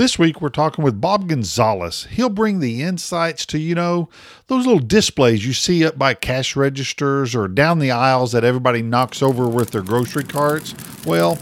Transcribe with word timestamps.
This 0.00 0.18
week, 0.18 0.40
we're 0.40 0.48
talking 0.48 0.82
with 0.82 0.98
Bob 0.98 1.28
Gonzalez. 1.28 2.04
He'll 2.04 2.30
bring 2.30 2.60
the 2.60 2.80
insights 2.82 3.44
to, 3.44 3.58
you 3.58 3.74
know, 3.74 4.08
those 4.46 4.64
little 4.64 4.80
displays 4.80 5.44
you 5.44 5.52
see 5.52 5.84
up 5.84 5.98
by 5.98 6.14
cash 6.14 6.56
registers 6.56 7.34
or 7.34 7.48
down 7.48 7.80
the 7.80 7.90
aisles 7.90 8.32
that 8.32 8.42
everybody 8.42 8.80
knocks 8.80 9.22
over 9.22 9.46
with 9.46 9.72
their 9.72 9.82
grocery 9.82 10.24
carts. 10.24 10.74
Well, 11.04 11.34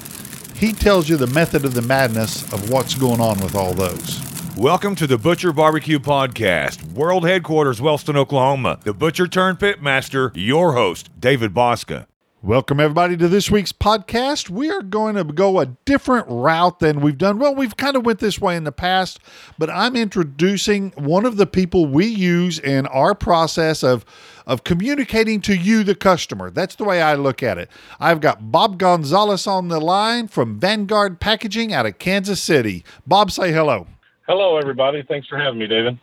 he 0.57 0.73
tells 0.73 1.09
you 1.09 1.17
the 1.17 1.29
method 1.29 1.65
of 1.65 1.75
the 1.75 1.83
madness 1.83 2.53
of 2.53 2.69
what's 2.69 2.97
going 2.97 3.21
on 3.21 3.39
with 3.39 3.55
all 3.55 3.75
those. 3.75 4.21
Welcome 4.57 4.97
to 4.97 5.07
the 5.07 5.19
Butcher 5.19 5.53
Barbecue 5.53 6.01
Podcast, 6.01 6.83
world 6.95 7.29
headquarters, 7.29 7.81
Wellston, 7.81 8.17
Oklahoma. 8.17 8.81
The 8.83 8.93
Butcher 8.93 9.29
turned 9.29 9.61
Pitmaster, 9.61 10.33
your 10.35 10.73
host, 10.73 11.11
David 11.21 11.55
Bouska. 11.55 12.07
Welcome, 12.41 12.79
everybody, 12.79 13.17
to 13.17 13.27
this 13.27 13.51
week's 13.51 13.73
podcast. 13.73 14.49
We 14.49 14.71
are 14.71 14.81
going 14.81 15.17
to 15.17 15.25
go 15.25 15.59
a 15.59 15.67
different 15.67 16.29
route 16.29 16.79
than 16.79 17.01
we've 17.01 17.19
done. 17.19 17.41
Well, 17.41 17.53
we've 17.53 17.77
kind 17.77 17.97
of 17.97 18.07
went 18.07 18.21
this 18.21 18.41
way 18.41 18.55
in 18.55 18.63
the 18.63 18.71
past, 18.71 19.19
but 19.59 19.69
I'm 19.69 19.97
introducing 19.97 20.93
one 20.93 21.27
of 21.27 21.37
the 21.37 21.47
people 21.47 21.87
we 21.87 22.07
use 22.07 22.61
in 22.61 22.87
our 22.87 23.17
process 23.17 23.83
of 23.83 24.05
of 24.47 24.63
communicating 24.63 25.41
to 25.43 25.57
you, 25.57 25.83
the 25.83 25.97
customer. 25.97 26.49
That's 26.49 26.77
the 26.77 26.85
way 26.85 27.03
I 27.03 27.17
look 27.17 27.43
at 27.43 27.59
it. 27.59 27.69
I've 27.99 28.21
got 28.21 28.53
Bob 28.53 28.79
Gonzalez 28.79 29.49
on 29.49 29.67
the 29.67 29.81
line 29.81 30.29
from 30.29 30.61
Vanguard 30.61 31.19
Packaging 31.19 31.75
out 31.75 31.87
of 31.87 31.99
Kansas 31.99 32.41
City. 32.41 32.85
Bob, 33.05 33.33
say 33.33 33.51
hello. 33.51 33.89
Hello, 34.29 34.59
everybody. 34.59 35.03
Thanks 35.03 35.27
for 35.27 35.39
having 35.39 35.59
me, 35.59 35.67
David. 35.67 35.99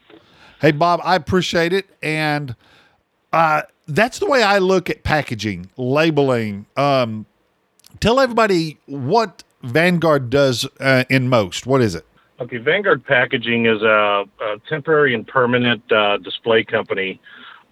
Hey, 0.59 0.71
Bob, 0.71 0.99
I 1.01 1.15
appreciate 1.15 1.71
it. 1.71 1.85
And 2.03 2.57
uh, 3.35 3.63
that's 3.89 4.19
the 4.19 4.25
way 4.25 4.41
I 4.41 4.59
look 4.59 4.89
at 4.89 5.03
packaging, 5.03 5.69
labeling. 5.75 6.67
Um, 6.77 7.25
tell 7.99 8.21
everybody 8.21 8.77
what 8.85 9.43
Vanguard 9.61 10.29
does 10.29 10.65
uh, 10.79 11.03
in 11.09 11.27
most. 11.27 11.67
What 11.67 11.81
is 11.81 11.95
it? 11.95 12.05
Okay, 12.39 12.57
Vanguard 12.57 13.03
Packaging 13.05 13.65
is 13.65 13.81
a, 13.81 14.23
a 14.41 14.57
temporary 14.69 15.13
and 15.13 15.27
permanent 15.27 15.83
uh, 15.91 16.17
display 16.17 16.63
company 16.63 17.19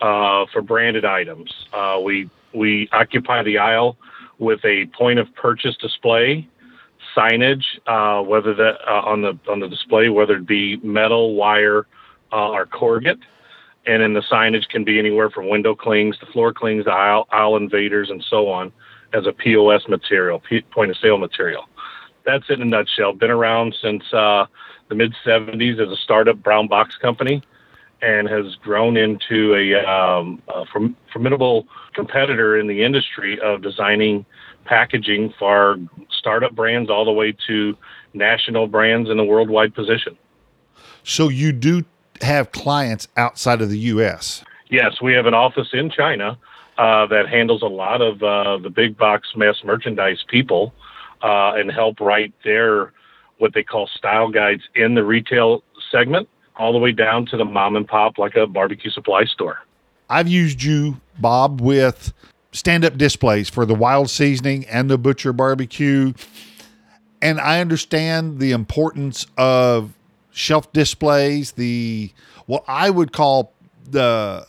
uh, 0.02 0.46
for 0.52 0.62
branded 0.62 1.06
items. 1.06 1.50
Uh, 1.72 2.00
we 2.04 2.30
we 2.54 2.90
occupy 2.92 3.42
the 3.42 3.58
aisle 3.58 3.98
with 4.40 4.64
a 4.66 4.86
point 4.98 5.20
of 5.20 5.34
purchase 5.36 5.78
display, 5.78 6.46
signage, 7.16 7.64
whether 8.26 8.54
that 8.54 8.86
on 8.88 9.22
the 9.22 9.40
on 9.50 9.62
the 9.62 9.70
display, 9.70 10.10
whether 10.10 10.36
it 10.36 10.46
be 10.46 10.76
metal, 10.78 11.36
wire, 11.36 11.88
or 12.34 12.66
corrugate 12.66 13.20
and 13.86 14.02
then 14.02 14.14
the 14.14 14.22
signage 14.22 14.68
can 14.70 14.84
be 14.84 14.98
anywhere 14.98 15.30
from 15.30 15.50
window 15.50 15.76
clings 15.76 16.18
to 16.20 16.26
floor 16.28 16.54
clings 16.54 16.86
to 16.86 16.92
aisle, 16.92 17.28
aisle 17.32 17.58
invaders 17.58 18.10
and 18.10 18.24
so 18.30 18.50
on 18.50 18.72
as 19.14 19.28
a 19.28 19.34
POS 19.34 19.88
material, 19.88 20.42
point 20.72 20.90
of 20.90 20.98
sale 20.98 21.18
material. 21.18 21.66
That's 22.26 22.46
it 22.50 22.54
in 22.54 22.62
a 22.62 22.66
nutshell. 22.66 23.14
Been 23.14 23.30
around 23.30 23.76
since 23.82 24.04
uh, 24.14 24.46
the 24.90 24.96
mid 24.96 25.14
70s 25.26 25.80
as 25.80 25.92
a 25.92 25.98
startup 25.98 26.42
brown 26.42 26.68
box 26.68 26.96
company 26.96 27.44
and 28.02 28.28
has 28.28 28.56
grown 28.56 28.98
into 28.98 29.56
a, 29.56 29.76
um, 29.86 30.42
a 30.48 30.66
form- 30.66 30.96
formidable 31.12 31.68
competitor 31.94 32.58
in 32.58 32.68
the 32.68 32.84
industry 32.84 33.40
of 33.40 33.62
designing 33.62 34.26
packaging 34.66 35.34
for 35.38 35.78
startup 36.10 36.54
brands 36.54 36.90
all 36.90 37.06
the 37.06 37.12
way 37.12 37.36
to 37.48 37.78
national 38.14 38.68
brands 38.68 39.10
in 39.10 39.20
a 39.20 39.26
worldwide 39.26 39.74
position. 39.74 40.18
So 41.04 41.30
you 41.30 41.52
do 41.52 41.84
have 42.24 42.52
clients 42.52 43.08
outside 43.18 43.62
of 43.62 43.70
the 43.70 43.80
U.S. 43.80 44.44
Yes, 44.70 45.02
we 45.02 45.14
have 45.14 45.26
an 45.26 45.34
office 45.34 45.70
in 45.74 45.90
China 45.90 46.38
uh, 46.78 47.06
that 47.08 47.30
handles 47.30 47.62
a 47.62 47.68
lot 47.68 48.02
of 48.02 48.24
uh, 48.24 48.58
the 48.58 48.70
big 48.70 48.98
box 48.98 49.30
mass 49.36 49.58
merchandise 49.64 50.24
people 50.28 50.74
uh, 51.22 51.54
and 51.56 51.72
help 51.72 52.00
write 52.00 52.34
their 52.44 52.94
what 53.38 53.54
they 53.54 53.64
call 53.64 53.88
style 53.88 54.30
guides 54.30 54.64
in 54.76 54.96
the 54.96 55.04
retail 55.04 55.64
segment, 55.92 56.30
all 56.56 56.72
the 56.72 56.80
way 56.80 56.92
down 56.92 57.26
to 57.26 57.38
the 57.38 57.46
mom 57.46 57.76
and 57.76 57.88
pop, 57.88 58.18
like 58.18 58.36
a 58.36 58.48
barbecue 58.48 58.92
supply 58.92 59.26
store. 59.26 59.60
I've 60.10 60.28
used 60.28 60.64
you, 60.64 61.02
Bob, 61.20 61.60
with 61.60 62.14
stand 62.52 62.86
up 62.86 62.98
displays 62.98 63.50
for 63.50 63.66
the 63.66 63.74
wild 63.74 64.10
seasoning 64.10 64.66
and 64.68 64.90
the 64.90 64.98
butcher 64.98 65.34
barbecue. 65.34 66.14
And 67.22 67.40
I 67.40 67.62
understand 67.62 68.40
the 68.40 68.52
importance 68.52 69.26
of 69.38 69.94
shelf 70.34 70.72
displays, 70.74 71.54
the 71.54 72.12
what 72.46 72.64
I 72.68 72.90
would 72.90 73.14
call 73.14 73.54
the 73.90 74.46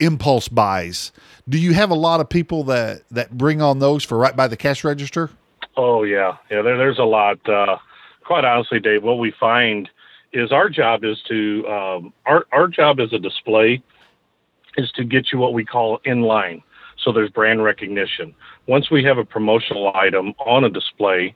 impulse 0.00 0.48
buys. 0.48 1.12
Do 1.48 1.58
you 1.58 1.72
have 1.74 1.90
a 1.90 1.94
lot 1.94 2.20
of 2.20 2.28
people 2.28 2.64
that 2.64 3.02
that 3.10 3.36
bring 3.36 3.62
on 3.62 3.78
those 3.78 4.04
for 4.04 4.18
right 4.18 4.36
by 4.36 4.48
the 4.48 4.56
cash 4.56 4.84
register? 4.84 5.30
Oh 5.76 6.02
yeah, 6.02 6.36
yeah. 6.50 6.62
There, 6.62 6.76
there's 6.76 6.98
a 6.98 7.04
lot. 7.04 7.38
Uh, 7.48 7.78
quite 8.24 8.44
honestly, 8.44 8.80
Dave, 8.80 9.02
what 9.02 9.18
we 9.18 9.32
find 9.38 9.88
is 10.32 10.52
our 10.52 10.68
job 10.68 11.04
is 11.04 11.22
to 11.28 11.66
um, 11.68 12.12
our 12.26 12.44
our 12.52 12.68
job 12.68 13.00
as 13.00 13.12
a 13.12 13.18
display 13.18 13.82
is 14.76 14.90
to 14.92 15.04
get 15.04 15.32
you 15.32 15.38
what 15.38 15.54
we 15.54 15.64
call 15.64 16.00
in 16.04 16.22
line. 16.22 16.62
So 16.98 17.12
there's 17.12 17.30
brand 17.30 17.62
recognition. 17.62 18.34
Once 18.66 18.90
we 18.90 19.04
have 19.04 19.18
a 19.18 19.24
promotional 19.24 19.94
item 19.94 20.32
on 20.38 20.64
a 20.64 20.70
display, 20.70 21.34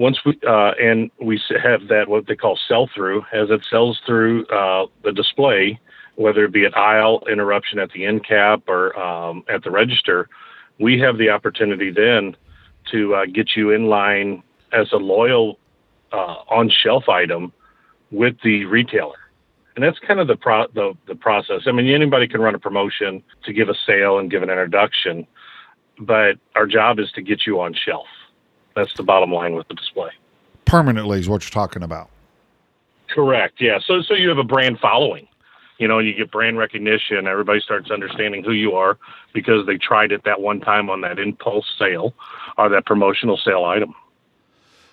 once 0.00 0.18
we 0.24 0.32
uh, 0.48 0.72
and 0.80 1.10
we 1.20 1.38
have 1.62 1.88
that 1.88 2.08
what 2.08 2.26
they 2.26 2.34
call 2.34 2.58
sell 2.66 2.88
through 2.94 3.22
as 3.34 3.50
it 3.50 3.60
sells 3.68 4.00
through 4.06 4.46
uh, 4.46 4.86
the 5.04 5.12
display, 5.12 5.78
whether 6.14 6.46
it 6.46 6.52
be 6.52 6.64
an 6.64 6.72
aisle 6.74 7.22
interruption 7.30 7.78
at 7.78 7.90
the 7.92 8.06
end 8.06 8.26
cap 8.26 8.62
or 8.66 8.98
um, 8.98 9.44
at 9.46 9.62
the 9.62 9.70
register, 9.70 10.26
we 10.78 10.98
have 10.98 11.18
the 11.18 11.28
opportunity 11.28 11.90
then 11.90 12.34
to 12.90 13.14
uh, 13.14 13.26
get 13.26 13.54
you 13.54 13.72
in 13.72 13.88
line 13.88 14.42
as 14.72 14.90
a 14.92 14.96
loyal 14.96 15.58
uh, 16.12 16.36
on 16.48 16.70
shelf 16.70 17.06
item 17.10 17.52
with 18.10 18.36
the 18.42 18.64
retailer. 18.64 19.18
And 19.76 19.84
that's 19.84 19.98
kind 19.98 20.18
of 20.18 20.28
the, 20.28 20.36
pro- 20.36 20.68
the 20.68 20.94
the 21.08 21.14
process. 21.14 21.64
I 21.66 21.72
mean, 21.72 21.86
anybody 21.86 22.26
can 22.26 22.40
run 22.40 22.54
a 22.54 22.58
promotion 22.58 23.22
to 23.44 23.52
give 23.52 23.68
a 23.68 23.74
sale 23.86 24.18
and 24.18 24.30
give 24.30 24.42
an 24.42 24.48
introduction, 24.48 25.26
but 25.98 26.38
our 26.56 26.66
job 26.66 26.98
is 26.98 27.12
to 27.12 27.20
get 27.20 27.46
you 27.46 27.60
on 27.60 27.74
shelf. 27.74 28.06
That's 28.80 28.96
the 28.96 29.02
bottom 29.02 29.30
line 29.30 29.54
with 29.54 29.68
the 29.68 29.74
display. 29.74 30.08
Permanently 30.64 31.18
is 31.18 31.28
what 31.28 31.44
you're 31.44 31.50
talking 31.50 31.82
about. 31.82 32.08
Correct. 33.10 33.60
Yeah. 33.60 33.78
So 33.86 34.00
so 34.00 34.14
you 34.14 34.30
have 34.30 34.38
a 34.38 34.44
brand 34.44 34.78
following. 34.80 35.28
You 35.78 35.86
know, 35.86 35.98
you 35.98 36.14
get 36.14 36.30
brand 36.30 36.56
recognition. 36.56 37.26
Everybody 37.26 37.60
starts 37.60 37.90
understanding 37.90 38.42
who 38.42 38.52
you 38.52 38.72
are 38.72 38.96
because 39.34 39.66
they 39.66 39.76
tried 39.76 40.12
it 40.12 40.24
that 40.24 40.40
one 40.40 40.60
time 40.60 40.88
on 40.88 41.02
that 41.02 41.18
impulse 41.18 41.66
sale 41.78 42.14
or 42.56 42.70
that 42.70 42.86
promotional 42.86 43.36
sale 43.36 43.64
item. 43.64 43.94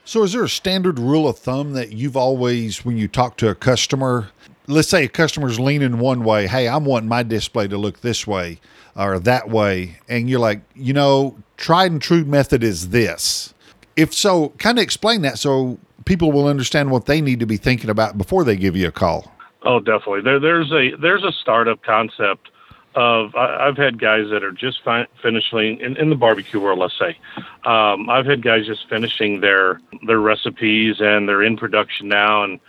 So, 0.04 0.24
is 0.24 0.34
there 0.34 0.44
a 0.44 0.50
standard 0.50 1.00
rule 1.00 1.28
of 1.28 1.38
thumb 1.38 1.72
that 1.74 1.94
you've 1.94 2.18
always, 2.18 2.84
when 2.84 2.98
you 2.98 3.08
talk 3.08 3.38
to 3.38 3.50
a 3.50 3.56
customer, 3.56 4.30
let's 4.68 4.90
say 4.90 5.06
a 5.06 5.10
customer's 5.10 5.60
leaning 5.60 6.00
one 6.00 6.24
way, 6.24 6.48
hey, 6.48 6.68
I'm 6.68 6.84
wanting 6.84 7.10
my 7.10 7.24
display 7.24 7.68
to 7.70 7.78
look 7.78 8.02
this 8.02 8.28
way 8.28 8.60
or 8.98 9.20
that 9.20 9.50
way, 9.50 10.00
and 10.10 10.30
you're 10.30 10.40
like, 10.40 10.62
you 10.76 10.94
know, 10.94 11.38
tried 11.56 11.92
and 11.92 12.02
true 12.02 12.26
method 12.26 12.64
is 12.64 12.90
this 12.90 13.54
if 13.98 14.14
so, 14.14 14.50
kind 14.60 14.78
of 14.78 14.84
explain 14.84 15.24
that 15.24 15.40
so 15.40 15.78
people 16.06 16.32
will 16.32 16.48
understand 16.48 16.92
what 16.92 17.08
they 17.08 17.20
need 17.20 17.40
to 17.42 17.46
be 17.46 17.58
thinking 17.58 17.90
about 17.90 18.18
before 18.18 18.46
they 18.46 18.56
give 18.56 18.78
you 18.78 18.88
a 18.88 18.92
call. 18.92 19.34
Oh, 19.64 19.80
definitely. 19.80 20.22
There, 20.22 20.40
there's 20.40 20.72
a 20.72 20.92
there's 20.96 21.24
a 21.24 21.32
startup 21.34 21.84
concept 21.84 22.50
of 22.96 23.36
I, 23.36 23.66
have 23.66 23.78
had 23.78 24.00
guys 24.00 24.30
that 24.30 24.44
are 24.44 24.52
just 24.52 24.84
fi- 24.84 25.08
finishing 25.22 25.80
in, 25.82 25.98
in, 25.98 26.10
the 26.10 26.16
barbecue 26.16 26.60
world. 26.60 26.80
Let's 26.80 26.98
say 26.98 27.18
um, 27.66 28.10
I've 28.10 28.26
had 28.26 28.42
guys 28.42 28.66
just 28.66 28.88
finishing 28.88 29.42
their 29.42 29.82
their 30.06 30.20
recipes 30.20 31.02
and 31.02 31.28
they're 31.28 31.44
in 31.44 31.58
production 31.58 32.08
now. 32.08 32.44
And 32.44 32.60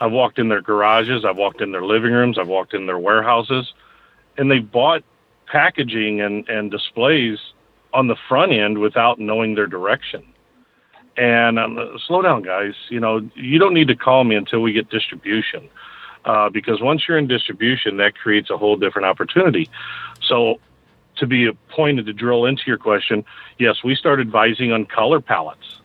I've 0.00 0.12
walked 0.12 0.38
in 0.38 0.48
their 0.48 0.62
garages, 0.62 1.24
I've 1.24 1.36
walked 1.36 1.60
in 1.60 1.72
their 1.72 1.84
living 1.84 2.12
rooms, 2.12 2.38
I've 2.38 2.48
walked 2.48 2.74
in 2.74 2.86
their 2.86 2.98
warehouses, 2.98 3.72
and 4.36 4.50
they 4.50 4.60
bought 4.60 5.02
packaging 5.46 6.20
and, 6.20 6.46
and 6.48 6.70
displays 6.70 7.38
on 7.92 8.08
the 8.08 8.16
front 8.28 8.52
end 8.52 8.78
without 8.78 9.18
knowing 9.18 9.54
their 9.54 9.66
direction. 9.66 10.22
And 11.16 11.58
um, 11.58 11.98
slow 12.06 12.22
down, 12.22 12.42
guys. 12.42 12.74
You 12.90 13.00
know, 13.00 13.28
you 13.34 13.58
don't 13.58 13.74
need 13.74 13.88
to 13.88 13.96
call 13.96 14.24
me 14.24 14.36
until 14.36 14.60
we 14.60 14.72
get 14.72 14.90
distribution, 14.90 15.68
uh, 16.24 16.50
because 16.50 16.80
once 16.80 17.04
you're 17.08 17.16
in 17.16 17.26
distribution, 17.26 17.96
that 17.96 18.16
creates 18.16 18.50
a 18.50 18.58
whole 18.58 18.76
different 18.76 19.06
opportunity. 19.06 19.70
So, 20.20 20.60
to 21.16 21.26
be 21.26 21.50
pointed 21.70 22.04
to 22.06 22.12
drill 22.12 22.44
into 22.44 22.64
your 22.66 22.76
question, 22.76 23.24
yes, 23.58 23.82
we 23.82 23.94
start 23.94 24.20
advising 24.20 24.72
on 24.72 24.84
color 24.84 25.20
palettes. 25.20 25.80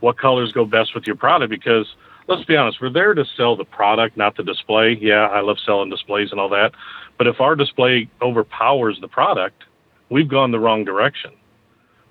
What 0.00 0.18
colors 0.18 0.52
go 0.52 0.66
best 0.66 0.94
with 0.94 1.06
your 1.06 1.16
product? 1.16 1.48
Because 1.48 1.94
let's 2.26 2.44
be 2.44 2.56
honest, 2.56 2.80
we're 2.80 2.90
there 2.90 3.14
to 3.14 3.24
sell 3.24 3.56
the 3.56 3.64
product, 3.64 4.16
not 4.16 4.36
the 4.36 4.42
display. 4.42 4.98
Yeah, 5.00 5.26
I 5.26 5.40
love 5.40 5.58
selling 5.64 5.90
displays 5.90 6.30
and 6.30 6.38
all 6.38 6.50
that, 6.50 6.72
but 7.16 7.26
if 7.26 7.40
our 7.40 7.56
display 7.56 8.08
overpowers 8.20 9.00
the 9.00 9.08
product, 9.08 9.64
we've 10.10 10.28
gone 10.28 10.52
the 10.52 10.60
wrong 10.60 10.84
direction. 10.84 11.32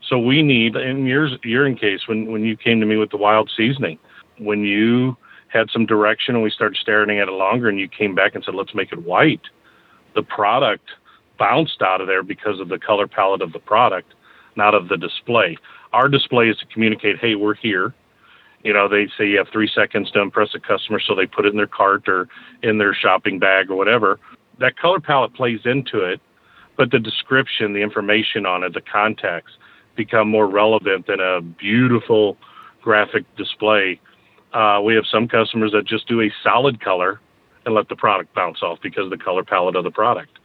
So 0.08 0.18
we 0.18 0.42
need, 0.42 0.76
in 0.76 1.06
your 1.06 1.28
your 1.44 1.66
in 1.66 1.76
case, 1.76 2.08
when 2.08 2.32
when 2.32 2.44
you 2.44 2.56
came 2.56 2.80
to 2.80 2.86
me 2.86 2.98
with 2.98 3.12
the 3.12 3.18
wild 3.18 3.52
seasoning, 3.56 4.00
when 4.38 4.64
you 4.64 5.18
had 5.50 5.70
some 5.72 5.86
direction 5.86 6.36
and 6.36 6.44
we 6.44 6.50
started 6.50 6.78
staring 6.78 7.20
at 7.20 7.28
it 7.28 7.32
longer, 7.32 7.68
and 7.68 7.80
you 7.80 7.88
came 7.88 8.16
back 8.16 8.36
and 8.36 8.44
said, 8.44 8.56
"Let's 8.56 8.74
make 8.74 8.92
it 8.92 9.04
white," 9.04 9.42
the 10.16 10.24
product 10.24 10.90
bounced 11.38 11.82
out 11.82 12.02
of 12.02 12.08
there 12.08 12.24
because 12.24 12.60
of 12.60 12.70
the 12.70 12.80
color 12.80 13.08
palette 13.08 13.42
of 13.42 13.52
the 13.54 13.60
product, 13.60 14.14
not 14.56 14.74
of 14.74 14.88
the 14.88 14.98
display. 14.98 15.58
Our 15.94 16.08
display 16.08 16.50
is 16.50 16.58
to 16.58 16.66
communicate, 16.68 17.20
"Hey, 17.20 17.36
we're 17.36 17.54
here. 17.54 17.94
You 18.64 18.74
know, 18.74 18.88
they 18.88 19.08
say 19.18 19.28
you 19.28 19.38
have 19.38 19.50
three 19.50 19.68
seconds 19.68 20.10
to 20.12 20.22
impress 20.22 20.56
a 20.56 20.60
customer, 20.60 21.00
so 21.00 21.16
they 21.16 21.28
put 21.28 21.46
it 21.46 21.50
in 21.50 21.58
their 21.58 21.68
cart 21.68 22.08
or 22.08 22.28
in 22.64 22.78
their 22.78 22.94
shopping 22.94 23.40
bag 23.40 23.70
or 23.70 23.76
whatever. 23.76 24.20
That 24.60 24.78
color 24.78 25.00
palette 25.00 25.34
plays 25.34 25.66
into 25.66 26.00
it, 26.00 26.20
but 26.76 26.92
the 26.92 27.00
description, 27.00 27.74
the 27.74 27.82
information 27.82 28.46
on 28.46 28.64
it, 28.64 28.74
the 28.74 28.82
context 28.82 29.58
become 29.98 30.30
more 30.30 30.48
relevant 30.48 31.08
than 31.08 31.20
a 31.20 31.42
beautiful 31.42 32.38
graphic 32.82 33.26
display. 33.36 34.00
Uh, 34.54 34.80
we 34.82 34.96
have 34.96 35.04
some 35.12 35.28
customers 35.28 35.74
that 35.74 35.86
just 35.86 36.08
do 36.08 36.22
a 36.22 36.32
solid 36.42 36.80
color 36.80 37.20
and 37.66 37.76
let 37.76 37.90
the 37.90 37.96
product 37.98 38.34
bounce 38.34 38.64
off 38.64 38.80
because 38.82 39.04
of 39.04 39.10
the 39.10 39.18
color 39.18 39.44
palette 39.44 39.76
of 39.76 39.84
the 39.84 39.92
product. 39.92 40.40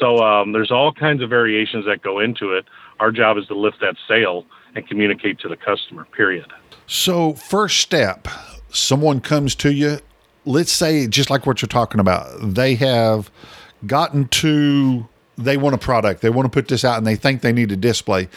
So 0.00 0.18
um, 0.18 0.50
there's 0.50 0.72
all 0.72 0.92
kinds 0.92 1.22
of 1.22 1.30
variations 1.30 1.84
that 1.86 2.02
go 2.02 2.18
into 2.18 2.52
it. 2.52 2.64
Our 2.98 3.12
job 3.12 3.38
is 3.38 3.46
to 3.46 3.54
lift 3.54 3.80
that 3.80 3.94
sale 4.08 4.44
and 4.74 4.86
communicate 4.88 5.38
to 5.40 5.48
the 5.48 5.56
customer. 5.56 6.04
Period. 6.06 6.52
So 6.88 7.34
first 7.34 7.80
step, 7.80 8.26
someone 8.70 9.20
comes 9.20 9.54
to 9.56 9.72
you. 9.72 10.00
Let's 10.44 10.72
say 10.72 11.06
just 11.06 11.30
like 11.30 11.46
what 11.46 11.62
you're 11.62 11.68
talking 11.68 12.00
about, 12.00 12.26
they 12.40 12.74
have 12.74 13.30
gotten 13.86 14.26
to 14.28 15.08
they 15.38 15.56
want 15.56 15.74
a 15.74 15.78
product, 15.78 16.22
they 16.22 16.30
want 16.30 16.46
to 16.46 16.50
put 16.50 16.68
this 16.68 16.84
out, 16.84 16.96
and 16.98 17.06
they 17.06 17.16
think 17.16 17.42
they 17.42 17.52
need 17.52 17.70
a 17.72 17.76
display. 17.76 18.28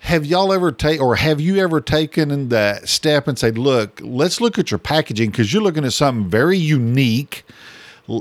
Have 0.00 0.24
y'all 0.24 0.52
ever 0.52 0.72
take 0.72 1.00
or 1.00 1.16
have 1.16 1.40
you 1.40 1.56
ever 1.56 1.80
taken 1.80 2.48
that 2.48 2.88
step 2.88 3.28
and 3.28 3.38
said, 3.38 3.58
"Look, 3.58 4.00
let's 4.02 4.40
look 4.40 4.58
at 4.58 4.70
your 4.70 4.78
packaging 4.78 5.30
because 5.30 5.52
you're 5.52 5.62
looking 5.62 5.84
at 5.84 5.92
something 5.92 6.30
very 6.30 6.58
unique." 6.58 7.44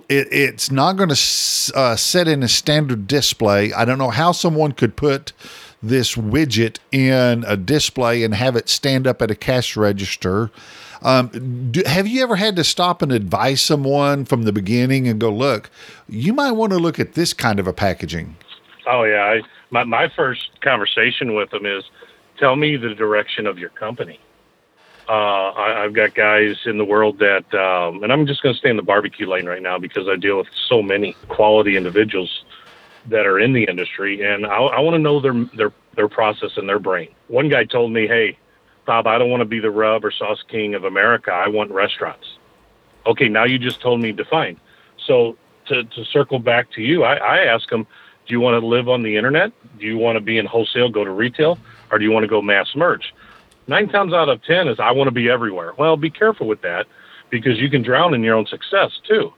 It, 0.10 0.28
it's 0.32 0.70
not 0.70 0.98
going 0.98 1.10
to 1.10 1.74
uh, 1.74 1.96
set 1.96 2.28
in 2.28 2.44
a 2.44 2.50
standard 2.50 3.08
display. 3.08 3.72
I 3.72 3.86
don't 3.86 3.98
know 3.98 4.10
how 4.10 4.34
someone 4.34 4.74
could 4.74 4.98
put 4.98 5.32
this 5.82 6.16
widget 6.16 6.80
in 6.92 7.46
a 7.48 7.56
display 7.56 8.24
and 8.24 8.34
have 8.34 8.56
it 8.56 8.68
stand 8.68 9.08
up 9.08 9.22
at 9.22 9.32
a 9.32 9.36
cash 9.36 9.78
register. 9.78 10.52
Um, 11.02 11.72
do, 11.72 11.84
have 11.86 12.08
you 12.08 12.24
ever 12.24 12.36
had 12.36 12.56
to 12.56 12.64
stop 12.64 13.02
and 13.02 13.12
advise 13.12 13.62
someone 13.62 14.26
from 14.26 14.44
the 14.44 14.52
beginning 14.52 15.08
and 15.08 15.20
go, 15.20 15.32
look, 15.32 15.70
you 16.10 16.34
might 16.34 16.52
want 16.52 16.74
to 16.74 16.80
look 16.80 17.00
at 17.00 17.14
this 17.14 17.34
kind 17.34 17.60
of 17.60 17.68
a 17.68 17.74
packaging? 17.74 18.36
Oh, 18.88 19.04
yeah. 19.04 19.40
My, 19.70 19.84
my 19.84 20.10
first 20.16 20.62
conversation 20.62 21.36
with 21.36 21.50
them 21.52 21.66
is 21.66 21.84
tell 22.38 22.56
me 22.56 22.78
the 22.78 22.94
direction 22.94 23.48
of 23.48 23.58
your 23.58 23.70
company. 23.70 24.20
Uh, 25.10 25.52
I, 25.56 25.84
have 25.84 25.94
got 25.94 26.16
guys 26.16 26.58
in 26.66 26.78
the 26.78 26.84
world 26.84 27.20
that, 27.20 27.54
um, 27.54 28.04
and 28.04 28.12
I'm 28.12 28.28
just 28.28 28.44
going 28.44 28.54
to 28.54 28.60
stay 28.60 28.70
in 28.70 28.76
the 28.76 28.84
barbecue 28.84 29.28
lane 29.28 29.46
right 29.46 29.62
now 29.62 29.80
because 29.80 30.08
I 30.10 30.18
deal 30.18 30.38
with 30.38 30.48
so 30.68 30.82
many 30.82 31.16
quality 31.30 31.78
individuals 31.78 32.44
that 33.10 33.26
are 33.26 33.40
in 33.40 33.54
the 33.54 33.64
industry, 33.64 34.22
and 34.22 34.46
I, 34.46 34.58
I 34.58 34.80
want 34.82 34.96
to 34.96 35.00
know 35.00 35.22
their 35.22 35.46
their 35.56 35.72
their 35.96 36.10
process 36.10 36.52
and 36.58 36.68
their 36.68 36.80
brain. 36.80 37.10
One 37.28 37.48
guy 37.48 37.64
told 37.64 37.92
me, 37.92 38.06
"Hey, 38.06 38.38
Bob, 38.86 39.08
I 39.08 39.18
don't 39.18 39.30
want 39.30 39.42
to 39.42 39.46
be 39.46 39.60
the 39.60 39.72
rub 39.72 40.04
or 40.04 40.12
sauce 40.12 40.44
king 40.50 40.76
of 40.76 40.84
America. 40.84 41.32
I 41.32 41.48
want 41.48 41.72
restaurants." 41.72 42.28
Okay, 43.06 43.30
now 43.30 43.46
you 43.46 43.58
just 43.58 43.82
told 43.82 44.02
me 44.02 44.12
define. 44.12 44.60
So 45.06 45.38
to 45.68 45.84
to 45.86 46.06
circle 46.06 46.40
back 46.40 46.72
to 46.72 46.82
you, 46.82 47.04
I, 47.04 47.16
I 47.16 47.38
ask 47.46 47.70
them, 47.70 47.88
"Do 48.28 48.34
you 48.34 48.40
want 48.40 48.62
to 48.62 48.66
live 48.66 48.90
on 48.90 49.04
the 49.04 49.16
internet? 49.16 49.52
Do 49.80 49.86
you 49.86 49.98
want 49.98 50.18
to 50.18 50.22
be 50.22 50.38
in 50.38 50.46
wholesale, 50.46 50.90
go 50.90 51.04
to 51.04 51.12
retail, 51.12 51.58
or 51.92 51.98
do 51.98 52.06
you 52.06 52.12
want 52.12 52.24
to 52.24 52.28
go 52.28 52.42
mass 52.42 52.76
merch?" 52.76 53.14
nine 53.68 53.90
times 53.90 54.14
out 54.14 54.30
of 54.30 54.44
ten 54.44 54.68
is 54.68 54.80
I 54.80 54.92
want 54.92 55.08
to 55.08 55.12
be 55.12 55.30
everywhere. 55.30 55.74
Well, 55.78 55.98
be 55.98 56.10
careful 56.10 56.48
with 56.48 56.62
that 56.62 56.88
because 57.30 57.60
you 57.60 57.70
can 57.70 57.82
drown 57.82 58.14
in 58.14 58.24
your 58.24 58.36
own 58.36 58.48
success 58.48 58.92
too. 59.08 59.34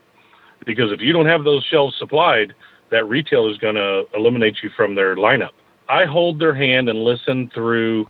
Because 0.64 0.92
if 0.92 1.00
you 1.00 1.12
don't 1.12 1.26
have 1.26 1.44
those 1.44 1.64
shelves 1.64 1.96
supplied, 1.98 2.54
that 2.90 3.08
retail 3.08 3.48
is 3.48 3.58
going 3.58 3.76
to 3.76 4.06
eliminate 4.14 4.62
you 4.62 4.70
from 4.70 4.94
their 4.94 5.16
lineup. 5.16 5.50
I 5.88 6.04
hold 6.04 6.38
their 6.38 6.54
hand 6.54 6.88
and 6.88 7.02
listen 7.02 7.50
through 7.52 8.08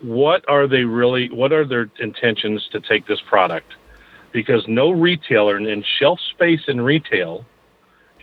what 0.00 0.48
are 0.48 0.66
they 0.66 0.84
really, 0.84 1.28
what 1.30 1.52
are 1.52 1.66
their 1.66 1.90
intentions 1.98 2.66
to 2.72 2.80
take 2.80 3.06
this 3.06 3.20
product? 3.20 3.74
Because 4.32 4.66
no 4.68 4.90
retailer 4.90 5.58
in 5.58 5.84
shelf 5.98 6.20
space 6.30 6.62
in 6.68 6.80
retail 6.80 7.44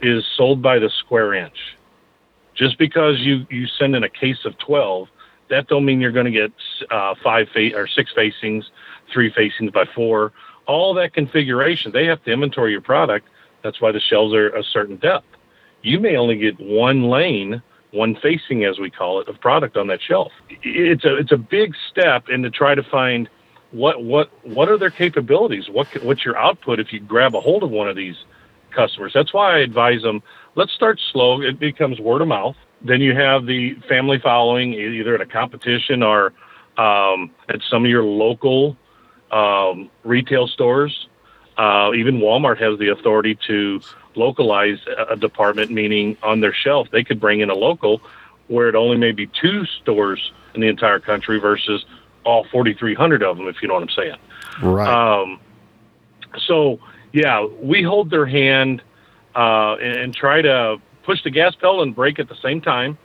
is 0.02 0.26
sold 0.36 0.62
by 0.62 0.80
the 0.80 0.90
square 0.90 1.34
inch. 1.34 1.77
Just 2.58 2.78
because 2.78 3.20
you, 3.20 3.46
you 3.50 3.68
send 3.68 3.96
in 3.96 4.04
a 4.04 4.10
case 4.10 4.46
of 4.46 4.58
12 4.58 5.08
that 5.50 5.68
don't 5.68 5.86
mean 5.86 6.02
you're 6.02 6.12
going 6.12 6.26
to 6.26 6.32
get 6.32 6.52
uh, 6.92 7.16
five 7.24 7.48
fa- 7.54 7.76
or 7.76 7.88
six 7.88 8.12
facings, 8.14 8.70
three 9.12 9.32
facings 9.32 9.72
by 9.72 9.86
four. 9.86 10.34
All 10.66 10.94
that 10.96 11.14
configuration, 11.14 11.92
they 11.92 12.06
have 12.06 12.24
to 12.26 12.32
inventory 12.32 12.72
your 12.72 12.82
product. 12.82 13.28
That's 13.64 13.80
why 13.82 13.92
the 13.92 14.00
shelves 14.00 14.34
are 14.34 14.50
a 14.50 14.64
certain 14.64 14.98
depth. 14.98 15.28
You 15.82 16.00
may 16.00 16.18
only 16.18 16.38
get 16.38 16.60
one 16.60 17.04
lane, 17.04 17.62
one 17.92 18.16
facing, 18.16 18.66
as 18.66 18.78
we 18.80 18.90
call 18.90 19.22
it, 19.22 19.28
of 19.30 19.40
product 19.40 19.78
on 19.78 19.88
that 19.88 20.02
shelf. 20.02 20.32
It's 20.50 21.06
a 21.06 21.16
it's 21.16 21.32
a 21.32 21.38
big 21.38 21.74
step 21.90 22.28
in 22.30 22.42
to 22.44 22.50
try 22.50 22.76
to 22.76 22.84
find 22.84 23.30
what 23.72 24.04
what 24.04 24.30
what 24.46 24.70
are 24.70 24.78
their 24.78 24.90
capabilities. 24.90 25.70
What 25.70 25.88
what's 26.04 26.26
your 26.26 26.38
output 26.38 26.80
if 26.80 26.92
you 26.92 27.00
grab 27.00 27.36
a 27.36 27.40
hold 27.40 27.64
of 27.64 27.70
one 27.70 27.88
of 27.88 27.96
these 27.96 28.18
customers? 28.72 29.14
That's 29.14 29.34
why 29.34 29.56
I 29.56 29.60
advise 29.60 30.02
them. 30.02 30.22
Let's 30.58 30.74
start 30.74 31.00
slow. 31.14 31.42
It 31.42 31.60
becomes 31.60 32.00
word 32.00 32.22
of 32.22 32.28
mouth 32.28 32.58
then 32.82 33.02
you 33.02 33.16
have 33.16 33.46
the 33.46 33.76
family 33.88 34.20
following, 34.20 34.74
either 34.74 35.16
at 35.16 35.22
a 35.22 35.26
competition 35.26 36.04
or 36.04 36.34
um, 36.78 37.32
at 37.50 37.62
some 37.70 37.86
of 37.86 37.90
your 37.90 38.04
local 38.04 38.78
um, 39.32 39.90
retail 40.04 40.48
stores. 40.48 41.08
Uh, 41.58 41.92
even 41.96 42.20
Walmart 42.20 42.62
has 42.62 42.78
the 42.78 42.90
authority 42.90 43.38
to 43.48 43.82
localize 44.16 44.78
a 45.10 45.16
department, 45.16 45.72
meaning 45.72 46.18
on 46.22 46.40
their 46.40 46.54
shelf 46.54 46.88
they 46.92 47.04
could 47.04 47.20
bring 47.20 47.40
in 47.40 47.50
a 47.50 47.56
local 47.56 48.02
where 48.48 48.70
it 48.70 48.76
only 48.76 48.98
may 48.98 49.12
be 49.12 49.28
two 49.28 49.66
stores 49.66 50.32
in 50.54 50.62
the 50.62 50.68
entire 50.68 51.00
country 51.00 51.40
versus 51.40 51.84
all 52.24 52.46
4,300 52.52 53.24
of 53.24 53.38
them, 53.38 53.48
if 53.48 53.62
you 53.62 53.68
know 53.68 53.74
what 53.74 53.84
I'm 53.84 53.90
saying. 53.90 54.18
Right. 54.62 54.88
Um, 54.88 55.40
so, 56.46 56.80
yeah, 57.12 57.46
we 57.46 57.84
hold 57.84 58.10
their 58.10 58.26
hand 58.26 58.82
uh, 59.38 59.76
and, 59.76 59.98
and, 59.98 60.16
try 60.16 60.42
to 60.42 60.78
push 61.04 61.24
the 61.24 61.30
gas 61.30 61.54
pedal 61.54 61.84
and 61.84 61.96
brake 61.96 62.18
at 62.18 62.28
the 62.28 62.36
same 62.42 62.60
time. 62.60 62.98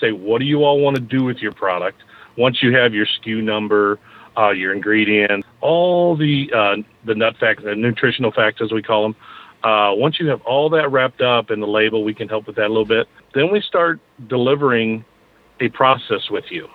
Say, 0.00 0.12
what 0.12 0.38
do 0.38 0.44
you 0.44 0.64
all 0.64 0.80
want 0.80 0.94
to 0.96 1.02
do 1.02 1.24
with 1.24 1.38
your 1.38 1.50
product? 1.50 2.00
Once 2.38 2.62
you 2.62 2.74
have 2.76 2.94
your 2.94 3.06
SKU 3.06 3.42
number, 3.42 3.98
uh, 4.38 4.50
your 4.50 4.72
ingredients, 4.72 5.46
all 5.60 6.16
the 6.16 6.48
uh, 6.54 6.76
the 7.04 7.16
nut 7.16 7.36
facts, 7.40 7.64
the 7.64 7.74
nutritional 7.74 8.30
facts 8.30 8.60
as 8.62 8.70
we 8.70 8.82
call 8.82 9.02
them. 9.02 9.16
Uh, 9.64 9.92
once 9.94 10.20
you 10.20 10.28
have 10.28 10.40
all 10.42 10.70
that 10.70 10.90
wrapped 10.90 11.20
up 11.20 11.50
in 11.50 11.58
the 11.58 11.66
label, 11.66 12.04
we 12.04 12.14
can 12.14 12.28
help 12.28 12.46
with 12.46 12.54
that 12.54 12.66
a 12.66 12.68
little 12.68 12.86
bit. 12.86 13.08
Then 13.34 13.50
we 13.50 13.60
start 13.60 13.98
delivering 14.28 15.04
a 15.58 15.68
process 15.70 16.30
with 16.30 16.44
you. 16.50 16.68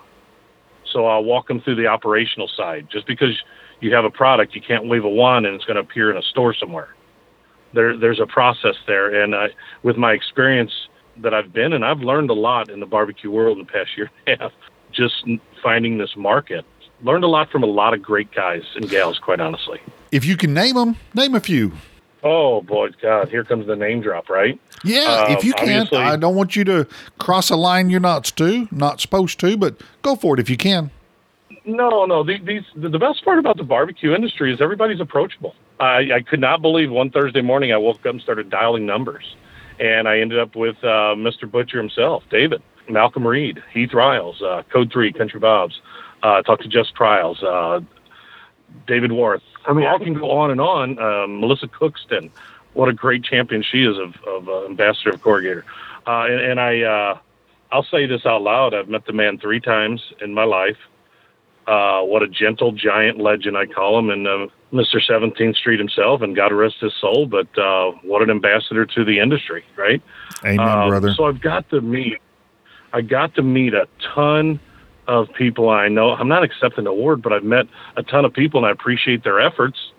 So 0.92 1.06
I'll 1.06 1.24
walk 1.24 1.48
them 1.48 1.60
through 1.62 1.76
the 1.76 1.86
operational 1.86 2.48
side. 2.54 2.86
Just 2.92 3.06
because 3.06 3.42
you 3.80 3.92
have 3.94 4.04
a 4.04 4.10
product, 4.10 4.54
you 4.54 4.60
can't 4.60 4.86
wave 4.86 5.04
a 5.04 5.08
wand 5.08 5.46
and 5.46 5.54
it's 5.56 5.64
going 5.64 5.74
to 5.74 5.80
appear 5.80 6.10
in 6.12 6.16
a 6.16 6.22
store 6.22 6.54
somewhere 6.54 6.95
there 7.76 7.96
there's 7.96 8.18
a 8.18 8.26
process 8.26 8.74
there, 8.88 9.22
and 9.22 9.36
I, 9.36 9.50
with 9.84 9.96
my 9.96 10.12
experience 10.12 10.72
that 11.18 11.32
I've 11.32 11.52
been, 11.52 11.72
and 11.72 11.84
I've 11.84 12.00
learned 12.00 12.30
a 12.30 12.34
lot 12.34 12.68
in 12.68 12.80
the 12.80 12.86
barbecue 12.86 13.30
world 13.30 13.58
in 13.58 13.66
the 13.66 13.72
past 13.72 13.96
year 13.96 14.10
and 14.26 14.40
a 14.40 14.42
half, 14.42 14.52
just 14.92 15.24
finding 15.62 15.98
this 15.98 16.16
market. 16.16 16.64
Learned 17.02 17.24
a 17.24 17.28
lot 17.28 17.50
from 17.50 17.62
a 17.62 17.66
lot 17.66 17.92
of 17.92 18.02
great 18.02 18.32
guys 18.32 18.62
and 18.74 18.88
gals, 18.88 19.18
quite 19.18 19.38
honestly. 19.38 19.78
If 20.10 20.24
you 20.24 20.36
can 20.36 20.54
name 20.54 20.74
them, 20.74 20.96
name 21.14 21.34
a 21.34 21.40
few. 21.40 21.72
Oh 22.22 22.62
boy, 22.62 22.88
God! 23.00 23.28
Here 23.28 23.44
comes 23.44 23.66
the 23.66 23.76
name 23.76 24.00
drop, 24.00 24.30
right? 24.30 24.58
Yeah, 24.82 25.26
um, 25.28 25.32
if 25.32 25.44
you 25.44 25.52
can. 25.52 25.86
I 25.92 26.16
don't 26.16 26.34
want 26.34 26.56
you 26.56 26.64
to 26.64 26.88
cross 27.18 27.50
a 27.50 27.56
line 27.56 27.90
you're 27.90 28.00
not 28.00 28.24
to, 28.36 28.66
not 28.70 29.00
supposed 29.00 29.38
to, 29.40 29.56
but 29.56 29.80
go 30.02 30.16
for 30.16 30.34
it 30.34 30.40
if 30.40 30.50
you 30.50 30.56
can. 30.56 30.90
No, 31.66 32.06
no. 32.06 32.24
These 32.24 32.62
the 32.74 32.98
best 32.98 33.24
part 33.24 33.38
about 33.38 33.58
the 33.58 33.64
barbecue 33.64 34.14
industry 34.14 34.52
is 34.52 34.60
everybody's 34.60 35.00
approachable. 35.00 35.54
I, 35.78 36.12
I 36.16 36.22
could 36.22 36.40
not 36.40 36.62
believe 36.62 36.90
one 36.90 37.10
Thursday 37.10 37.42
morning 37.42 37.72
I 37.72 37.76
woke 37.76 37.98
up 38.00 38.06
and 38.06 38.20
started 38.20 38.50
dialing 38.50 38.86
numbers, 38.86 39.36
and 39.78 40.08
I 40.08 40.20
ended 40.20 40.38
up 40.38 40.56
with 40.56 40.76
uh, 40.82 41.14
Mr. 41.14 41.50
Butcher 41.50 41.78
himself, 41.78 42.24
David, 42.30 42.62
Malcolm 42.88 43.26
Reed, 43.26 43.62
Heath 43.72 43.92
Riles, 43.92 44.40
uh, 44.42 44.62
Code 44.72 44.90
Three, 44.92 45.12
Country 45.12 45.40
Bob's, 45.40 45.80
uh, 46.22 46.42
talked 46.42 46.62
to 46.62 46.68
Jess 46.68 46.90
Pryles, 46.94 47.42
uh, 47.42 47.80
David 48.86 49.12
Worth. 49.12 49.42
I 49.66 49.72
mean, 49.72 49.86
I 49.86 49.98
can 49.98 50.14
go 50.14 50.30
on 50.30 50.50
and 50.50 50.60
on. 50.60 50.98
Um, 50.98 51.40
Melissa 51.40 51.66
Cookston, 51.66 52.30
what 52.74 52.88
a 52.88 52.92
great 52.92 53.24
champion 53.24 53.62
she 53.62 53.84
is 53.84 53.98
of, 53.98 54.14
of 54.26 54.48
uh, 54.48 54.64
ambassador 54.66 55.10
of 55.10 55.20
corrugator. 55.22 55.62
Uh, 56.06 56.26
and, 56.26 56.40
and 56.40 56.60
I, 56.60 56.82
uh, 56.82 57.18
I'll 57.72 57.86
say 57.90 58.06
this 58.06 58.24
out 58.24 58.42
loud. 58.42 58.74
I've 58.74 58.88
met 58.88 59.06
the 59.06 59.12
man 59.12 59.38
three 59.38 59.60
times 59.60 60.00
in 60.20 60.34
my 60.34 60.44
life. 60.44 60.76
Uh, 61.66 62.00
what 62.02 62.22
a 62.22 62.28
gentle 62.28 62.70
giant 62.70 63.18
legend 63.18 63.56
I 63.56 63.66
call 63.66 63.98
him, 63.98 64.10
and 64.10 64.26
uh, 64.26 64.46
Mr. 64.72 65.00
17th 65.00 65.56
Street 65.56 65.78
himself, 65.78 66.22
and 66.22 66.34
God 66.34 66.52
rest 66.52 66.76
his 66.80 66.92
soul. 67.00 67.26
But 67.26 67.46
uh, 67.58 67.92
what 68.02 68.22
an 68.22 68.30
ambassador 68.30 68.84
to 68.86 69.04
the 69.04 69.20
industry, 69.20 69.64
right? 69.76 70.02
Amen, 70.44 70.60
um, 70.60 70.88
brother. 70.88 71.14
So 71.14 71.24
I've 71.24 71.40
got 71.40 71.68
to 71.70 71.80
meet, 71.80 72.18
I 72.92 73.00
got 73.00 73.34
to 73.36 73.42
meet 73.42 73.74
a 73.74 73.88
ton 74.14 74.60
of 75.06 75.32
people 75.34 75.68
I 75.68 75.88
know. 75.88 76.10
I'm 76.10 76.28
not 76.28 76.42
accepting 76.42 76.84
the 76.84 76.90
award, 76.90 77.22
but 77.22 77.32
I've 77.32 77.44
met 77.44 77.66
a 77.96 78.02
ton 78.02 78.24
of 78.24 78.32
people, 78.32 78.58
and 78.58 78.66
I 78.66 78.70
appreciate 78.72 79.22
their 79.22 79.40
efforts 79.40 79.92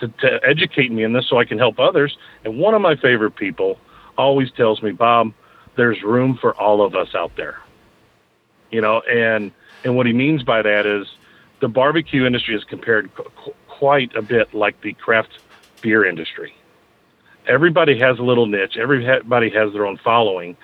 to, 0.00 0.08
to 0.08 0.40
educate 0.44 0.90
me 0.90 1.04
in 1.04 1.12
this, 1.12 1.28
so 1.28 1.38
I 1.38 1.44
can 1.44 1.58
help 1.58 1.78
others. 1.78 2.16
And 2.44 2.58
one 2.58 2.74
of 2.74 2.82
my 2.82 2.96
favorite 2.96 3.36
people 3.36 3.78
always 4.18 4.50
tells 4.52 4.82
me, 4.82 4.90
Bob, 4.90 5.32
there's 5.76 6.02
room 6.02 6.36
for 6.40 6.54
all 6.54 6.84
of 6.84 6.94
us 6.94 7.14
out 7.14 7.36
there. 7.36 7.60
You 8.70 8.80
know, 8.80 9.00
and 9.02 9.52
and 9.84 9.96
what 9.96 10.06
he 10.06 10.12
means 10.12 10.42
by 10.42 10.62
that 10.62 10.86
is 10.86 11.06
the 11.60 11.68
barbecue 11.68 12.26
industry 12.26 12.54
is 12.56 12.64
compared 12.64 13.10
quite 13.84 14.16
a 14.16 14.22
bit 14.22 14.54
like 14.54 14.80
the 14.80 14.94
craft 14.94 15.28
beer 15.82 16.06
industry. 16.06 16.54
Everybody 17.46 17.98
has 17.98 18.18
a 18.18 18.22
little 18.22 18.46
niche. 18.46 18.78
Everybody 18.80 19.50
has 19.50 19.74
their 19.74 19.84
own 19.84 19.98
following, 20.02 20.56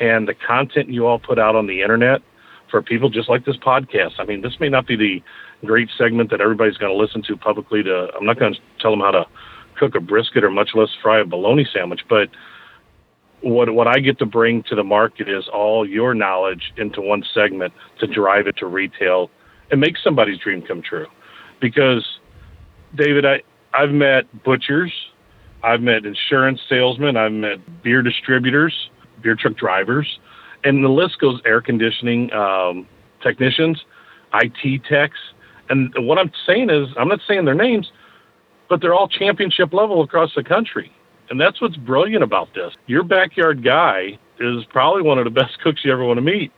and 0.00 0.26
the 0.26 0.34
content 0.34 0.88
you 0.88 1.06
all 1.06 1.20
put 1.20 1.38
out 1.38 1.54
on 1.54 1.68
the 1.68 1.82
internet 1.82 2.20
for 2.72 2.82
people 2.82 3.10
just 3.10 3.28
like 3.28 3.44
this 3.44 3.56
podcast. 3.58 4.14
I 4.18 4.24
mean, 4.24 4.42
this 4.42 4.58
may 4.58 4.68
not 4.68 4.88
be 4.88 4.96
the 4.96 5.22
great 5.64 5.88
segment 5.96 6.30
that 6.30 6.40
everybody's 6.40 6.76
going 6.76 6.92
to 6.92 7.00
listen 7.00 7.22
to 7.28 7.36
publicly. 7.36 7.84
To 7.84 8.08
I'm 8.16 8.26
not 8.26 8.40
going 8.40 8.54
to 8.54 8.60
tell 8.80 8.90
them 8.90 8.98
how 8.98 9.12
to 9.12 9.24
cook 9.78 9.94
a 9.94 10.00
brisket 10.00 10.42
or 10.42 10.50
much 10.50 10.70
less 10.74 10.88
fry 11.00 11.20
a 11.20 11.24
bologna 11.24 11.68
sandwich, 11.72 12.00
but 12.08 12.28
what 13.40 13.72
what 13.72 13.86
I 13.86 14.00
get 14.00 14.18
to 14.18 14.26
bring 14.26 14.64
to 14.64 14.74
the 14.74 14.82
market 14.82 15.28
is 15.28 15.46
all 15.46 15.88
your 15.88 16.12
knowledge 16.12 16.72
into 16.76 17.00
one 17.00 17.22
segment 17.32 17.72
to 18.00 18.08
drive 18.08 18.48
it 18.48 18.56
to 18.56 18.66
retail 18.66 19.30
and 19.70 19.80
make 19.80 19.96
somebody's 19.96 20.38
dream 20.38 20.60
come 20.60 20.82
true. 20.82 21.06
Because 21.60 22.04
David, 22.96 23.24
I 23.24 23.42
I've 23.72 23.90
met 23.90 24.24
butchers, 24.44 24.92
I've 25.62 25.80
met 25.80 26.04
insurance 26.06 26.60
salesmen, 26.68 27.16
I've 27.16 27.32
met 27.32 27.82
beer 27.82 28.02
distributors, 28.02 28.90
beer 29.22 29.34
truck 29.34 29.56
drivers, 29.56 30.18
and 30.62 30.84
the 30.84 30.88
list 30.88 31.18
goes 31.18 31.40
air 31.44 31.60
conditioning 31.60 32.32
um, 32.32 32.86
technicians, 33.22 33.84
IT 34.34 34.84
techs. 34.88 35.18
And 35.70 35.92
what 35.96 36.18
I'm 36.18 36.30
saying 36.46 36.70
is, 36.70 36.88
I'm 36.96 37.08
not 37.08 37.20
saying 37.26 37.46
their 37.46 37.54
names, 37.54 37.90
but 38.68 38.80
they're 38.80 38.94
all 38.94 39.08
championship 39.08 39.72
level 39.72 40.02
across 40.02 40.30
the 40.36 40.44
country. 40.44 40.92
And 41.30 41.40
that's 41.40 41.60
what's 41.60 41.76
brilliant 41.76 42.22
about 42.22 42.54
this. 42.54 42.72
Your 42.86 43.02
backyard 43.02 43.64
guy 43.64 44.18
is 44.38 44.64
probably 44.70 45.02
one 45.02 45.18
of 45.18 45.24
the 45.24 45.30
best 45.42 45.58
cooks 45.62 45.80
you 45.84 45.92
ever 45.92 46.04
want 46.04 46.18
to 46.18 46.22
meet. 46.22 46.52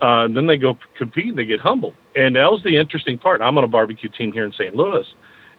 Uh, 0.00 0.28
then 0.28 0.46
they 0.46 0.56
go 0.56 0.78
compete 0.96 1.28
and 1.28 1.38
they 1.38 1.44
get 1.44 1.60
humbled. 1.60 1.94
And 2.16 2.36
that 2.36 2.50
was 2.50 2.62
the 2.64 2.76
interesting 2.76 3.18
part. 3.18 3.42
I'm 3.42 3.58
on 3.58 3.64
a 3.64 3.68
barbecue 3.68 4.08
team 4.08 4.32
here 4.32 4.44
in 4.44 4.52
St. 4.52 4.74
Louis. 4.74 5.04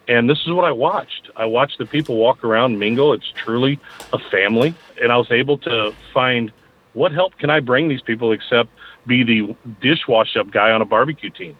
And 0.08 0.28
this 0.28 0.40
is 0.40 0.50
what 0.50 0.64
I 0.64 0.72
watched. 0.72 1.30
I 1.36 1.44
watched 1.44 1.78
the 1.78 1.86
people 1.86 2.16
walk 2.16 2.42
around, 2.44 2.78
mingle. 2.78 3.12
It's 3.12 3.30
truly 3.36 3.78
a 4.12 4.18
family. 4.18 4.74
And 5.00 5.12
I 5.12 5.16
was 5.16 5.30
able 5.30 5.58
to 5.58 5.94
find 6.12 6.52
what 6.94 7.12
help 7.12 7.38
can 7.38 7.50
I 7.50 7.60
bring 7.60 7.88
these 7.88 8.02
people 8.02 8.32
except 8.32 8.70
be 9.06 9.22
the 9.22 9.56
dishwash 9.80 10.36
up 10.36 10.50
guy 10.50 10.70
on 10.70 10.82
a 10.82 10.84
barbecue 10.84 11.30
team. 11.30 11.56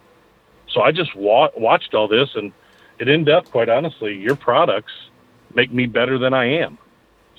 So 0.69 0.81
I 0.81 0.91
just 0.91 1.15
wa- 1.15 1.51
watched 1.55 1.93
all 1.93 2.07
this, 2.07 2.29
and 2.35 2.51
it 2.99 3.07
ended 3.07 3.33
up, 3.33 3.49
quite 3.51 3.69
honestly, 3.69 4.15
your 4.15 4.35
products 4.35 4.93
make 5.53 5.71
me 5.71 5.85
better 5.85 6.17
than 6.17 6.33
I 6.33 6.45
am. 6.45 6.77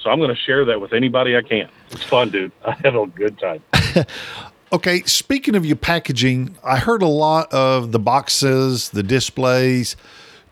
So 0.00 0.10
I'm 0.10 0.18
going 0.18 0.34
to 0.34 0.40
share 0.40 0.64
that 0.66 0.80
with 0.80 0.92
anybody 0.92 1.36
I 1.36 1.42
can. 1.42 1.68
It's 1.90 2.02
fun, 2.02 2.30
dude. 2.30 2.52
I 2.64 2.72
had 2.72 2.94
a 2.94 3.06
good 3.06 3.38
time. 3.38 3.62
okay, 4.72 5.02
speaking 5.02 5.54
of 5.54 5.64
your 5.64 5.76
packaging, 5.76 6.56
I 6.62 6.78
heard 6.78 7.02
a 7.02 7.08
lot 7.08 7.52
of 7.52 7.92
the 7.92 7.98
boxes, 7.98 8.90
the 8.90 9.02
displays. 9.02 9.96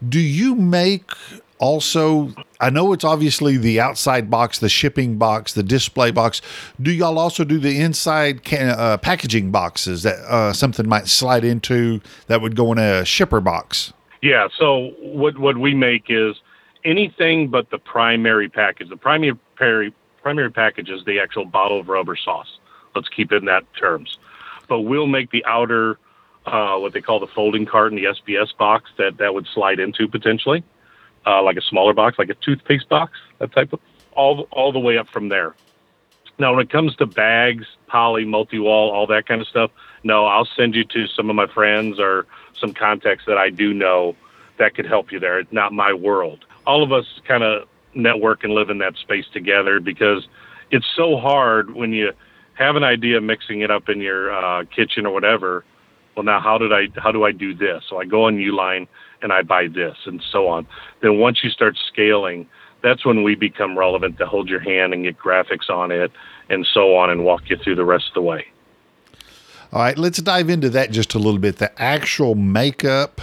Do 0.09 0.21
you 0.21 0.55
make 0.55 1.11
also 1.59 2.35
I 2.61 2.71
know 2.71 2.93
it's 2.93 3.05
obviously 3.05 3.57
the 3.57 3.81
outside 3.81 4.31
box, 4.31 4.59
the 4.59 4.69
shipping 4.69 5.17
box, 5.17 5.53
the 5.53 5.63
display 5.63 6.11
box. 6.11 6.41
Do 6.81 6.93
y'all 6.93 7.19
also 7.19 7.45
do 7.45 7.59
the 7.59 7.81
inside 7.81 8.45
can, 8.45 8.69
uh, 8.69 8.99
packaging 8.99 9.51
boxes 9.51 10.05
that 10.05 10.17
uh, 10.29 10.53
something 10.53 10.89
might 10.89 11.09
slide 11.09 11.45
into 11.45 12.01
that 12.27 12.41
would 12.41 12.55
go 12.55 12.73
in 12.73 12.79
a 12.79 13.05
shipper 13.05 13.41
box? 13.41 13.93
Yeah. 14.23 14.49
So 14.57 14.93
what 15.01 15.39
what 15.39 15.59
we 15.59 15.75
make 15.75 16.05
is 16.09 16.37
anything 16.85 17.49
but 17.49 17.71
the 17.71 17.79
primary 17.79 18.49
package. 18.49 18.89
The 18.89 18.97
primary 18.97 19.93
primary 20.23 20.51
package 20.51 20.89
is 20.89 21.05
the 21.05 21.19
actual 21.19 21.45
bottle 21.45 21.81
of 21.81 21.89
rubber 21.89 22.17
sauce. 22.17 22.59
Let's 22.95 23.09
keep 23.09 23.33
it 23.33 23.37
in 23.37 23.45
that 23.47 23.65
terms. 23.75 24.19
But 24.69 24.83
we'll 24.83 25.07
make 25.07 25.31
the 25.33 25.45
outer, 25.45 25.99
uh, 26.47 26.77
what 26.77 26.93
they 26.93 27.01
call 27.01 27.21
the 27.21 27.27
folding 27.27 27.67
carton, 27.67 27.97
the 27.97 28.05
SBS 28.05 28.57
box 28.57 28.91
that 28.99 29.19
that 29.19 29.35
would 29.35 29.47
slide 29.55 29.79
into 29.79 30.09
potentially, 30.09 30.65
uh, 31.27 31.43
like 31.43 31.57
a 31.57 31.63
smaller 31.63 31.95
box, 31.95 32.19
like 32.19 32.31
a 32.31 32.35
toothpaste 32.35 32.89
box, 32.89 33.13
that 33.39 33.53
type 33.53 33.73
of 33.73 33.81
all 34.13 34.49
all 34.51 34.73
the 34.73 34.79
way 34.79 34.99
up 34.99 35.09
from 35.09 35.29
there. 35.29 35.55
Now, 36.39 36.55
when 36.55 36.65
it 36.65 36.71
comes 36.71 36.97
to 36.97 37.07
bags, 37.07 37.67
poly, 37.87 38.25
multi-wall, 38.25 38.91
all 38.91 39.07
that 39.09 39.27
kind 39.27 39.41
of 39.41 39.47
stuff, 39.47 39.71
no, 40.03 40.25
I'll 40.27 40.49
send 40.57 40.75
you 40.75 40.85
to 40.85 41.07
some 41.07 41.31
of 41.31 41.37
my 41.37 41.47
friends 41.47 42.01
or 42.01 42.27
some 42.59 42.73
contacts 42.73 43.25
that 43.27 43.39
I 43.39 43.51
do 43.51 43.73
know 43.75 44.17
that 44.59 44.75
could 44.75 44.87
help 44.87 45.13
you 45.13 45.21
there. 45.21 45.39
It's 45.39 45.53
not 45.53 45.73
my 45.73 45.93
world. 45.93 46.45
All 46.67 46.83
of 46.83 46.93
us 46.93 47.07
kind 47.27 47.43
of 47.43 47.69
network 47.95 48.45
and 48.45 48.55
live 48.55 48.71
in 48.71 48.79
that 48.79 48.97
space 48.97 49.27
together 49.33 49.79
because 49.79 50.27
it's 50.71 50.87
so 50.97 51.17
hard 51.17 51.75
when 51.75 51.93
you 51.93 52.13
have 52.55 52.77
an 52.77 52.85
idea 52.85 53.21
mixing 53.21 53.61
it 53.61 53.71
up 53.71 53.89
in 53.89 54.01
your 54.01 54.33
uh, 54.33 54.65
kitchen 54.65 55.07
or 55.07 55.13
whatever. 55.13 55.65
Well, 56.15 56.25
now 56.25 56.41
how 56.41 56.59
did 56.59 56.73
I 56.73 56.89
how 56.97 57.13
do 57.13 57.25
I 57.25 57.33
do 57.33 57.55
this? 57.55 57.85
So 57.89 57.99
I 57.99 58.05
go 58.05 58.25
on 58.25 58.37
Uline 58.37 58.87
and 59.23 59.33
I 59.33 59.43
buy 59.43 59.69
this 59.69 59.97
and 60.05 60.23
so 60.31 60.49
on. 60.49 60.67
Then 61.01 61.19
once 61.19 61.43
you 61.43 61.51
start 61.51 61.77
scaling, 61.89 62.47
that's 62.83 63.05
when 63.07 63.23
we 63.23 63.35
become 63.35 63.79
relevant 63.79 64.19
to 64.19 64.27
hold 64.27 64.49
your 64.49 64.61
hand 64.61 64.93
and 64.93 65.05
get 65.05 65.19
graphics 65.19 65.71
on 65.71 65.91
it 65.91 66.13
and 66.51 66.67
so 66.73 66.97
on 66.97 67.11
and 67.11 67.25
walk 67.25 67.49
you 67.49 67.57
through 67.57 67.77
the 67.77 67.85
rest 67.85 68.09
of 68.09 68.15
the 68.15 68.23
way. 68.23 68.47
All 69.73 69.81
right, 69.81 69.97
let's 69.97 70.21
dive 70.21 70.51
into 70.51 70.69
that 70.71 70.91
just 70.91 71.15
a 71.15 71.19
little 71.19 71.41
bit. 71.41 71.57
The 71.57 71.81
actual 71.81 72.35
makeup 72.35 73.23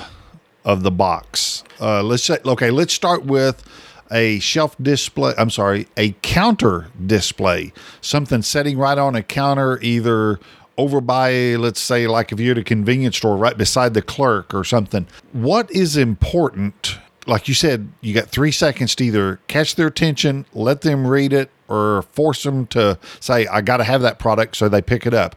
of 0.66 0.82
the 0.82 0.90
box. 0.90 1.64
Uh, 1.80 2.02
let's 2.02 2.24
say, 2.24 2.40
okay, 2.44 2.72
let's 2.72 2.94
start 2.94 3.24
with 3.24 3.64
a 4.12 4.40
shelf 4.40 4.76
display. 4.82 5.34
I'm 5.38 5.52
sorry, 5.52 5.88
a 5.96 6.14
counter 6.24 6.88
display. 7.06 7.72
Something 8.02 8.42
sitting 8.42 8.78
right 8.78 8.98
on 8.98 9.16
a 9.16 9.22
counter, 9.22 9.80
either 9.82 10.40
over 10.80 11.02
by, 11.02 11.56
let's 11.56 11.80
say, 11.80 12.08
like 12.08 12.32
if 12.32 12.40
you're 12.40 12.54
at 12.54 12.58
a 12.58 12.64
convenience 12.64 13.18
store 13.18 13.38
right 13.38 13.58
beside 13.58 13.94
the 13.94 14.02
clerk 14.02 14.54
or 14.54 14.64
something. 14.64 15.08
What 15.32 15.70
is 15.72 15.98
important? 15.98 16.98
Like 17.28 17.48
you 17.48 17.54
said, 17.54 17.90
you 18.02 18.14
got 18.14 18.30
three 18.30 18.52
seconds 18.52 18.96
to 18.96 19.06
either 19.06 19.40
catch 19.48 19.76
their 19.76 19.88
attention, 19.88 20.46
let 20.54 20.82
them 20.82 21.06
read 21.06 21.34
it, 21.34 21.52
or 21.68 22.04
force 22.04 22.44
them 22.44 22.66
to 22.68 22.98
say, 23.20 23.46
I 23.48 23.62
got 23.62 23.78
to 23.78 23.84
have 23.84 24.02
that 24.02 24.18
product 24.18 24.56
so 24.56 24.68
they 24.70 24.82
pick 24.82 25.06
it 25.06 25.14
up 25.14 25.36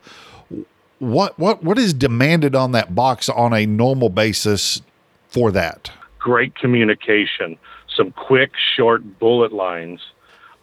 what 1.03 1.37
what 1.37 1.65
what 1.65 1.79
is 1.79 1.93
demanded 1.93 2.55
on 2.55 2.71
that 2.73 2.95
box 2.95 3.29
on 3.29 3.53
a 3.53 3.67
normal 3.67 4.09
basis 4.09 4.83
for 5.29 5.51
that? 5.51 5.91
Great 6.21 6.55
communication, 6.55 7.59
some 7.97 8.13
quick, 8.13 8.53
short 8.77 9.19
bullet 9.19 9.53
lines. 9.53 10.01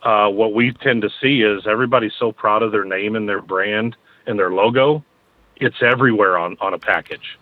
Uh, 0.01 0.29
what 0.29 0.53
we 0.53 0.71
tend 0.71 1.01
to 1.01 1.09
see 1.21 1.41
is 1.41 1.67
everybody's 1.67 2.13
so 2.17 2.31
proud 2.31 2.63
of 2.63 2.71
their 2.71 2.85
name 2.85 3.17
and 3.17 3.27
their 3.27 3.41
brand 3.41 3.97
and 4.29 4.39
their 4.39 4.51
logo. 4.51 5.03
It's 5.57 5.81
everywhere 5.81 6.37
on 6.37 6.55
on 6.61 6.73
a 6.73 6.79
package. 6.79 7.37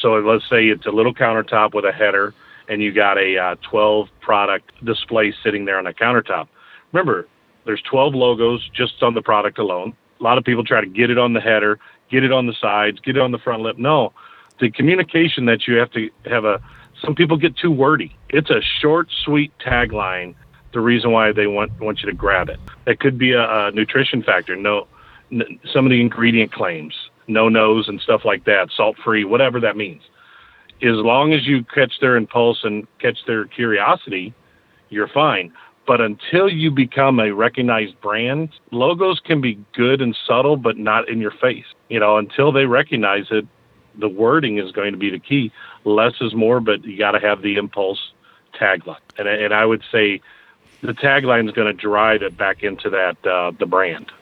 So 0.00 0.14
let's 0.14 0.48
say 0.48 0.66
it's 0.68 0.86
a 0.86 0.90
little 0.90 1.14
countertop 1.14 1.74
with 1.74 1.84
a 1.84 1.92
header, 1.92 2.34
and 2.68 2.82
you 2.82 2.92
got 2.92 3.18
a 3.18 3.36
uh, 3.36 3.56
12 3.62 4.08
product 4.20 4.72
display 4.84 5.34
sitting 5.44 5.66
there 5.66 5.78
on 5.78 5.86
a 5.86 5.92
countertop. 5.92 6.48
Remember, 6.92 7.28
there's 7.66 7.82
12 7.82 8.14
logos 8.14 8.68
just 8.72 9.02
on 9.02 9.14
the 9.14 9.22
product 9.22 9.58
alone. 9.58 9.94
A 10.18 10.22
lot 10.22 10.38
of 10.38 10.44
people 10.44 10.64
try 10.64 10.80
to 10.80 10.86
get 10.86 11.10
it 11.10 11.18
on 11.18 11.34
the 11.34 11.40
header, 11.40 11.78
get 12.10 12.24
it 12.24 12.32
on 12.32 12.46
the 12.46 12.54
sides, 12.54 12.98
get 13.00 13.16
it 13.16 13.22
on 13.22 13.30
the 13.30 13.38
front 13.38 13.62
lip. 13.62 13.78
No, 13.78 14.12
the 14.58 14.70
communication 14.70 15.44
that 15.46 15.68
you 15.68 15.76
have 15.76 15.90
to 15.92 16.10
have 16.24 16.44
a. 16.44 16.60
Some 17.04 17.14
people 17.14 17.36
get 17.36 17.56
too 17.56 17.70
wordy. 17.70 18.16
It's 18.28 18.50
a 18.50 18.60
short, 18.80 19.08
sweet 19.24 19.52
tagline. 19.58 20.34
The 20.72 20.80
reason 20.80 21.12
why 21.12 21.32
they 21.32 21.46
want 21.46 21.78
want 21.80 22.00
you 22.00 22.06
to 22.06 22.16
grab 22.16 22.48
it. 22.48 22.60
It 22.86 23.00
could 23.00 23.18
be 23.18 23.32
a, 23.32 23.42
a 23.42 23.70
nutrition 23.72 24.22
factor. 24.22 24.56
No, 24.56 24.86
some 25.72 25.86
of 25.86 25.90
the 25.90 26.00
ingredient 26.00 26.52
claims, 26.52 26.94
no 27.28 27.48
nos 27.48 27.88
and 27.88 28.00
stuff 28.00 28.24
like 28.24 28.44
that, 28.44 28.70
salt 28.76 28.96
free, 29.04 29.24
whatever 29.24 29.60
that 29.60 29.76
means. 29.76 30.02
As 30.82 30.96
long 30.96 31.32
as 31.32 31.46
you 31.46 31.64
catch 31.64 32.00
their 32.00 32.16
impulse 32.16 32.64
and 32.64 32.86
catch 32.98 33.18
their 33.26 33.44
curiosity, 33.44 34.34
you're 34.88 35.08
fine. 35.08 35.52
But 35.86 36.00
until 36.00 36.48
you 36.48 36.70
become 36.70 37.18
a 37.20 37.32
recognized 37.32 38.00
brand, 38.00 38.50
logos 38.70 39.20
can 39.20 39.40
be 39.40 39.58
good 39.72 40.00
and 40.00 40.16
subtle, 40.26 40.56
but 40.56 40.78
not 40.78 41.08
in 41.08 41.20
your 41.20 41.32
face. 41.32 41.64
You 41.88 42.00
know, 42.00 42.16
until 42.16 42.52
they 42.52 42.66
recognize 42.66 43.26
it, 43.30 43.46
the 43.98 44.08
wording 44.08 44.58
is 44.58 44.72
going 44.72 44.92
to 44.92 44.98
be 44.98 45.10
the 45.10 45.18
key. 45.18 45.52
Less 45.84 46.14
is 46.20 46.34
more, 46.34 46.60
but 46.60 46.84
you 46.84 46.96
got 46.96 47.12
to 47.12 47.20
have 47.20 47.42
the 47.42 47.56
impulse 47.56 48.12
tagline. 48.54 48.98
And, 49.18 49.26
and 49.26 49.52
I 49.52 49.64
would 49.64 49.82
say 49.90 50.20
the 50.80 50.92
tagline 50.92 51.48
is 51.48 51.54
going 51.54 51.66
to 51.66 51.72
drive 51.72 52.22
it 52.22 52.36
back 52.36 52.62
into 52.62 52.90
that 52.90 53.26
uh, 53.26 53.52
the 53.58 53.66
brand. 53.66 54.12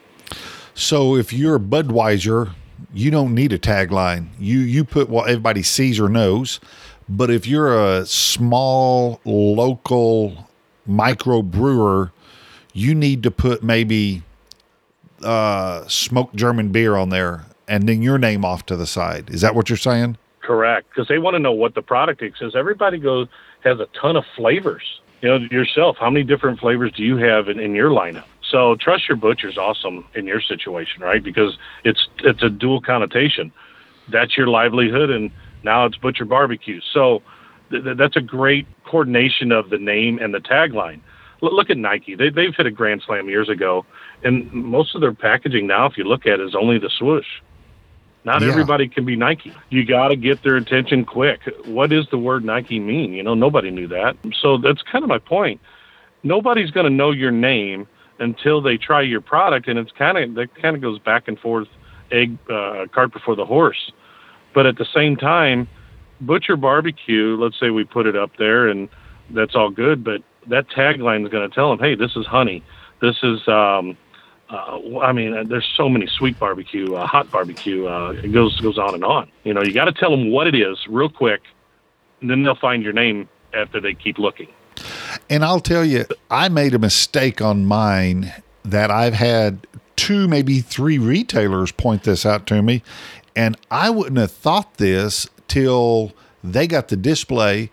So 0.79 1.17
if 1.17 1.33
you're 1.33 1.59
Budweiser, 1.59 2.53
you 2.95 3.11
don't 3.11 3.35
need 3.35 3.53
a 3.53 3.59
tagline. 3.59 4.29
You 4.39 4.61
you 4.61 4.85
put 4.85 5.09
what 5.09 5.29
everybody 5.29 5.65
sees 5.65 5.99
or 5.99 6.09
knows. 6.09 6.61
But 7.09 7.31
if 7.31 7.49
you're 7.49 7.77
a 7.77 8.07
small 8.07 9.21
local 9.25 10.49
micro 10.87 11.43
brewer, 11.43 12.13
you 12.75 12.95
need 12.95 13.25
to 13.25 13.33
put 13.33 13.65
maybe 13.65 14.23
uh, 15.25 15.85
smoked 15.89 16.37
German 16.37 16.71
beer 16.71 16.95
on 16.95 17.09
there 17.09 17.45
and 17.67 17.89
then 17.89 18.01
your 18.01 18.17
name 18.17 18.45
off 18.45 18.65
to 18.67 18.77
the 18.77 18.87
side. 18.87 19.31
Is 19.31 19.41
that 19.41 19.57
what 19.57 19.69
you're 19.69 19.77
saying? 19.77 20.17
Correct, 20.43 20.89
because 20.91 21.09
they 21.09 21.19
want 21.19 21.35
to 21.35 21.41
know 21.41 21.53
what 21.53 21.75
the 21.75 21.83
product 21.83 22.23
is. 22.23 22.55
Everybody 22.55 22.99
goes 22.99 23.27
has 23.65 23.81
a 23.81 23.89
ton 24.01 24.15
of 24.15 24.25
flavors. 24.37 25.01
You 25.23 25.29
know 25.31 25.37
yourself, 25.51 25.97
how 25.99 26.09
many 26.09 26.25
different 26.25 26.61
flavors 26.61 26.93
do 26.93 27.03
you 27.03 27.17
have 27.17 27.49
in, 27.49 27.59
in 27.59 27.75
your 27.75 27.91
lineup? 27.91 28.27
So 28.51 28.77
trust 28.77 29.09
your 29.09 29.17
butcher's 29.17 29.59
awesome 29.59 30.07
in 30.15 30.27
your 30.27 30.41
situation, 30.41 31.03
right? 31.03 31.23
Because 31.23 31.57
it's 31.85 32.09
it's 32.19 32.43
a 32.43 32.49
dual 32.51 32.81
connotation. 32.81 33.53
That's 34.11 34.37
your 34.37 34.47
livelihood, 34.49 35.11
and 35.11 35.31
Now 35.63 35.85
it's 35.87 35.97
Butcher 35.99 36.25
Barbecue. 36.25 36.81
So 36.95 37.23
th- 37.71 37.85
th- 37.85 37.97
that's 37.97 38.17
a 38.17 38.21
great 38.21 38.67
coordination 38.85 39.53
of 39.53 39.71
the 39.71 39.79
name 39.79 40.19
and 40.19 40.33
the 40.33 40.39
tagline. 40.39 41.01
L- 41.43 41.55
look 41.55 41.69
at 41.71 41.77
Nike. 41.77 42.15
They, 42.15 42.31
they've 42.31 42.55
hit 42.57 42.67
a 42.67 42.71
grand 42.71 43.03
slam 43.07 43.29
years 43.29 43.49
ago, 43.49 43.85
and 44.25 44.51
most 44.53 44.95
of 44.95 45.01
their 45.01 45.13
packaging 45.13 45.67
now, 45.67 45.87
if 45.87 45.99
you 45.99 46.05
look 46.05 46.27
at 46.27 46.41
it, 46.41 46.47
is 46.47 46.55
only 46.55 46.79
the 46.79 46.91
swoosh. 46.99 47.27
Not 48.25 48.43
Yeah. 48.43 48.49
everybody 48.49 48.89
can 48.89 49.05
be 49.05 49.17
Nike. 49.17 49.53
You 49.71 49.85
got 49.85 50.09
to 50.09 50.17
get 50.17 50.43
their 50.43 50.57
attention 50.57 51.05
quick. 51.05 51.41
What 51.65 51.91
does 51.91 52.07
the 52.11 52.19
word 52.19 52.45
Nike 52.45 52.79
mean? 52.81 53.13
You 53.13 53.23
know, 53.23 53.35
nobody 53.35 53.71
knew 53.71 53.89
that. 53.89 54.17
So 54.41 54.59
that's 54.59 54.83
kind 54.83 55.03
of 55.05 55.09
my 55.09 55.19
point. 55.19 55.61
Nobody's 56.23 56.71
going 56.71 56.85
to 56.85 56.91
know 56.91 57.11
your 57.11 57.31
name 57.31 57.87
until 58.19 58.61
they 58.61 58.77
try 58.77 59.03
your 59.03 59.21
product, 59.21 59.69
and 59.69 59.79
it's 59.79 59.93
kind 59.93 60.19
of 60.19 60.35
that 60.35 60.55
kind 60.61 60.77
of 60.77 60.83
goes 60.83 60.99
back 60.99 61.29
and 61.29 61.39
forth, 61.39 61.69
egg 62.11 62.37
uh, 62.51 62.87
cart 62.93 63.13
before 63.13 63.37
the 63.37 63.47
horse. 63.47 63.93
But 64.55 64.67
at 64.67 64.77
the 64.77 64.87
same 64.95 65.17
time, 65.17 65.69
Butcher 66.21 66.57
Barbecue. 66.57 67.37
Let's 67.37 67.59
say 67.59 67.71
we 67.71 67.85
put 67.85 68.07
it 68.07 68.17
up 68.17 68.37
there, 68.39 68.69
and 68.69 68.89
that's 69.31 69.55
all 69.55 69.71
good. 69.71 70.03
But 70.03 70.23
that 70.47 70.69
tagline 70.69 71.25
is 71.25 71.31
going 71.31 71.49
to 71.49 71.55
tell 71.55 71.71
them, 71.71 71.79
"Hey, 71.79 71.95
this 71.95 72.17
is 72.17 72.27
honey. 72.27 72.63
This 73.01 73.17
is." 73.23 73.47
Um, 73.49 73.97
uh, 74.51 75.01
I 75.01 75.13
mean, 75.13 75.47
there's 75.49 75.71
so 75.77 75.91
many 75.91 76.07
sweet 76.07 76.39
barbecue, 76.39 76.95
uh, 76.95 77.07
hot 77.07 77.31
barbecue. 77.31 77.87
Uh, 77.87 78.13
it 78.13 78.33
goes 78.33 78.59
goes 78.61 78.79
on 78.79 78.95
and 78.95 79.05
on. 79.05 79.31
You 79.45 79.53
know, 79.53 79.63
you 79.63 79.75
got 79.75 79.85
to 79.85 79.93
tell 79.93 80.11
them 80.11 80.31
what 80.31 80.47
it 80.47 80.55
is 80.55 80.79
real 80.89 81.11
quick, 81.11 81.43
and 82.23 82.31
then 82.31 82.43
they'll 82.43 82.55
find 82.55 82.83
your 82.83 82.95
name 82.95 83.29
after 83.53 83.79
they 83.79 83.93
keep 83.93 84.19
looking. 84.19 84.49
And 85.31 85.45
I'll 85.45 85.61
tell 85.61 85.85
you, 85.85 86.07
I 86.31 86.49
made 86.49 86.75
a 86.75 86.79
mistake 86.79 87.43
on 87.43 87.67
mine 87.67 88.33
that 88.65 88.91
I've 88.91 89.15
had 89.15 89.67
two, 89.97 90.29
maybe 90.29 90.61
three 90.61 90.99
retailers 90.99 91.73
point 91.73 92.05
this 92.05 92.25
out 92.25 92.47
to 92.47 92.63
me. 92.63 92.83
And 93.37 93.57
I 93.71 93.91
wouldn't 93.91 94.19
have 94.19 94.33
thought 94.33 94.75
this 94.79 95.29
till 95.47 96.13
they 96.43 96.67
got 96.67 96.89
the 96.89 96.97
display. 96.97 97.71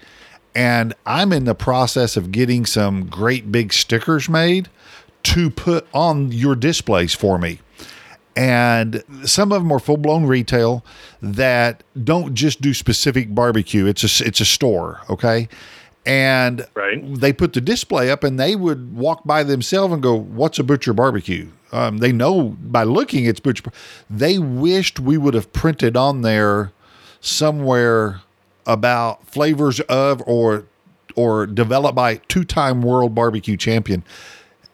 And 0.54 0.94
I'm 1.06 1.34
in 1.34 1.46
the 1.46 1.56
process 1.56 2.18
of 2.18 2.32
getting 2.32 2.66
some 2.66 3.08
great 3.08 3.52
big 3.52 3.74
stickers 3.74 4.30
made 4.30 4.70
to 5.24 5.50
put 5.50 5.88
on 5.94 6.32
your 6.32 6.56
displays 6.56 7.14
for 7.14 7.38
me. 7.38 7.60
And 8.36 9.04
some 9.24 9.52
of 9.52 9.62
them 9.62 9.72
are 9.72 9.80
full 9.80 9.98
blown 9.98 10.26
retail 10.26 10.84
that 11.22 11.84
don't 12.04 12.36
just 12.36 12.62
do 12.62 12.74
specific 12.74 13.34
barbecue. 13.34 13.86
It's 13.86 14.04
a 14.04 14.28
it's 14.28 14.42
a 14.42 14.46
store, 14.46 15.02
okay? 15.10 15.48
And 16.06 16.66
Right. 16.76 17.02
they 17.20 17.34
put 17.34 17.54
the 17.54 17.62
display 17.62 18.12
up, 18.12 18.24
and 18.24 18.40
they 18.40 18.56
would 18.56 18.96
walk 18.96 19.24
by 19.26 19.44
themselves 19.44 19.94
and 19.94 20.04
go, 20.04 20.16
"What's 20.16 20.60
a 20.60 20.64
butcher 20.64 20.94
barbecue?" 20.94 21.48
Um, 21.72 21.98
they 21.98 22.12
know 22.12 22.56
by 22.62 22.84
looking 22.84 23.26
it's 23.26 23.40
butcher. 23.40 23.64
They 24.10 24.38
wished 24.38 25.00
we 25.00 25.18
would 25.18 25.34
have 25.34 25.52
printed 25.52 25.98
on 25.98 26.22
there 26.22 26.72
somewhere 27.22 28.22
about 28.68 29.26
flavors 29.28 29.80
of 29.82 30.22
or 30.26 30.66
or 31.16 31.48
developed 31.48 31.96
by 31.96 32.16
two-time 32.28 32.82
world 32.82 33.16
barbecue 33.16 33.56
champion 33.56 34.04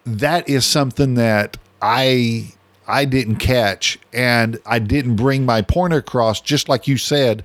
that 0.05 0.47
is 0.49 0.65
something 0.65 1.13
that 1.15 1.57
I 1.81 2.53
I 2.87 3.05
didn't 3.05 3.35
catch 3.37 3.99
and 4.11 4.59
I 4.65 4.79
didn't 4.79 5.15
bring 5.15 5.45
my 5.45 5.61
pointer 5.61 5.97
across 5.97 6.41
just 6.41 6.67
like 6.67 6.87
you 6.87 6.97
said 6.97 7.43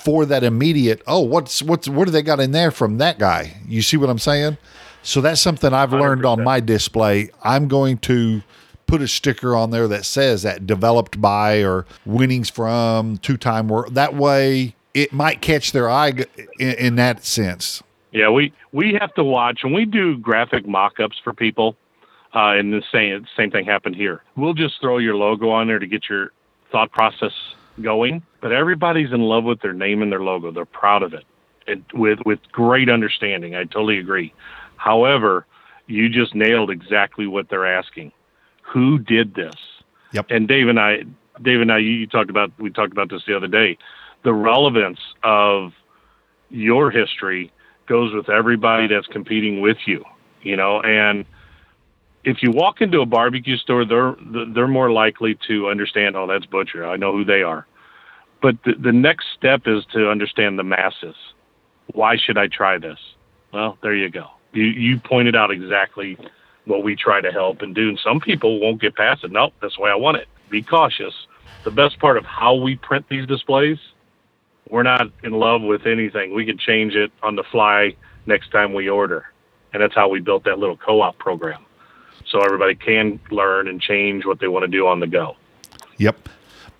for 0.00 0.26
that 0.26 0.42
immediate 0.42 1.02
oh 1.06 1.20
what's 1.20 1.62
what's 1.62 1.88
what 1.88 2.06
do 2.06 2.10
they 2.10 2.22
got 2.22 2.40
in 2.40 2.52
there 2.52 2.70
from 2.70 2.98
that 2.98 3.18
guy 3.18 3.56
you 3.66 3.82
see 3.82 3.96
what 3.96 4.10
I'm 4.10 4.18
saying 4.18 4.58
so 5.02 5.20
that's 5.20 5.40
something 5.40 5.72
I've 5.72 5.92
learned 5.92 6.26
on 6.26 6.42
my 6.44 6.60
display 6.60 7.30
I'm 7.42 7.68
going 7.68 7.98
to 7.98 8.42
put 8.86 9.00
a 9.00 9.08
sticker 9.08 9.54
on 9.54 9.70
there 9.70 9.88
that 9.88 10.04
says 10.04 10.42
that 10.42 10.66
developed 10.66 11.20
by 11.20 11.62
or 11.62 11.86
winnings 12.04 12.50
from 12.50 13.18
two 13.18 13.36
time 13.36 13.68
world 13.68 13.94
that 13.94 14.14
way 14.14 14.74
it 14.92 15.12
might 15.12 15.40
catch 15.40 15.72
their 15.72 15.88
eye 15.88 16.12
in, 16.58 16.74
in 16.74 16.96
that 16.96 17.24
sense 17.24 17.82
Yeah, 18.12 18.30
we 18.30 18.52
we 18.72 18.96
have 19.00 19.14
to 19.14 19.24
watch 19.24 19.60
and 19.62 19.72
we 19.72 19.84
do 19.84 20.18
graphic 20.18 20.66
mock-ups 20.66 21.18
for 21.22 21.32
people. 21.32 21.76
Uh, 22.32 22.54
and 22.56 22.72
the 22.72 22.82
same 22.92 23.26
same 23.36 23.50
thing 23.50 23.64
happened 23.64 23.96
here. 23.96 24.22
We'll 24.36 24.54
just 24.54 24.80
throw 24.80 24.98
your 24.98 25.16
logo 25.16 25.50
on 25.50 25.66
there 25.66 25.78
to 25.78 25.86
get 25.86 26.08
your 26.08 26.32
thought 26.70 26.92
process 26.92 27.32
going. 27.80 28.22
But 28.40 28.52
everybody's 28.52 29.12
in 29.12 29.20
love 29.20 29.44
with 29.44 29.60
their 29.60 29.72
name 29.72 30.02
and 30.02 30.10
their 30.10 30.22
logo. 30.22 30.50
They're 30.50 30.64
proud 30.64 31.02
of 31.02 31.12
it, 31.12 31.24
and 31.66 31.84
with 31.92 32.20
with 32.24 32.40
great 32.52 32.88
understanding. 32.88 33.54
I 33.54 33.64
totally 33.64 33.98
agree. 33.98 34.32
However, 34.76 35.46
you 35.86 36.08
just 36.08 36.34
nailed 36.34 36.70
exactly 36.70 37.26
what 37.26 37.48
they're 37.50 37.66
asking. 37.66 38.12
Who 38.62 38.98
did 38.98 39.34
this? 39.34 39.54
Yep. 40.12 40.26
And 40.30 40.48
Dave 40.48 40.68
and 40.68 40.80
I, 40.80 41.04
Dave 41.42 41.60
and 41.60 41.70
I, 41.70 41.78
you, 41.78 41.90
you 41.90 42.06
talked 42.06 42.30
about 42.30 42.50
we 42.58 42.70
talked 42.70 42.92
about 42.92 43.10
this 43.10 43.22
the 43.26 43.36
other 43.36 43.48
day. 43.48 43.76
The 44.22 44.32
relevance 44.32 45.00
of 45.22 45.72
your 46.50 46.90
history 46.90 47.52
goes 47.86 48.14
with 48.14 48.28
everybody 48.28 48.86
that's 48.86 49.06
competing 49.06 49.60
with 49.60 49.78
you, 49.86 50.04
you 50.42 50.56
know, 50.56 50.80
and 50.80 51.24
if 52.24 52.42
you 52.42 52.50
walk 52.50 52.80
into 52.80 53.00
a 53.00 53.06
barbecue 53.06 53.56
store, 53.56 53.84
they're 53.84 54.14
they're 54.54 54.68
more 54.68 54.90
likely 54.90 55.38
to 55.48 55.68
understand, 55.68 56.16
oh, 56.16 56.26
that's 56.26 56.46
butcher. 56.46 56.86
I 56.86 56.96
know 56.96 57.12
who 57.12 57.24
they 57.24 57.42
are. 57.42 57.66
But 58.40 58.62
the, 58.64 58.74
the 58.74 58.92
next 58.92 59.26
step 59.36 59.62
is 59.66 59.84
to 59.92 60.10
understand 60.10 60.58
the 60.58 60.64
masses. 60.64 61.16
Why 61.92 62.16
should 62.16 62.38
I 62.38 62.46
try 62.46 62.78
this? 62.78 62.98
Well, 63.52 63.76
there 63.82 63.94
you 63.94 64.08
go. 64.08 64.28
You 64.52 64.64
you 64.64 64.98
pointed 64.98 65.36
out 65.36 65.50
exactly 65.50 66.16
what 66.64 66.82
we 66.82 66.96
try 66.96 67.20
to 67.20 67.32
help 67.32 67.62
and 67.62 67.74
do. 67.74 67.88
And 67.88 67.98
some 67.98 68.20
people 68.20 68.60
won't 68.60 68.80
get 68.80 68.94
past 68.94 69.24
it. 69.24 69.32
Nope, 69.32 69.54
that's 69.60 69.76
the 69.76 69.82
way 69.82 69.90
I 69.90 69.96
want 69.96 70.18
it. 70.18 70.28
Be 70.50 70.62
cautious. 70.62 71.14
The 71.64 71.70
best 71.70 71.98
part 71.98 72.16
of 72.16 72.24
how 72.24 72.54
we 72.54 72.76
print 72.76 73.06
these 73.08 73.26
displays 73.26 73.78
we're 74.70 74.84
not 74.84 75.10
in 75.22 75.32
love 75.32 75.62
with 75.62 75.86
anything. 75.86 76.34
We 76.34 76.46
can 76.46 76.56
change 76.56 76.94
it 76.94 77.12
on 77.22 77.36
the 77.36 77.42
fly 77.42 77.96
next 78.26 78.50
time 78.50 78.72
we 78.72 78.88
order. 78.88 79.26
And 79.72 79.82
that's 79.82 79.94
how 79.94 80.08
we 80.08 80.20
built 80.20 80.44
that 80.44 80.58
little 80.58 80.76
co 80.76 81.00
op 81.00 81.18
program. 81.18 81.64
So 82.26 82.40
everybody 82.40 82.74
can 82.74 83.20
learn 83.30 83.68
and 83.68 83.80
change 83.80 84.24
what 84.24 84.40
they 84.40 84.48
want 84.48 84.62
to 84.62 84.68
do 84.68 84.86
on 84.86 85.00
the 85.00 85.06
go. 85.06 85.36
Yep. 85.98 86.28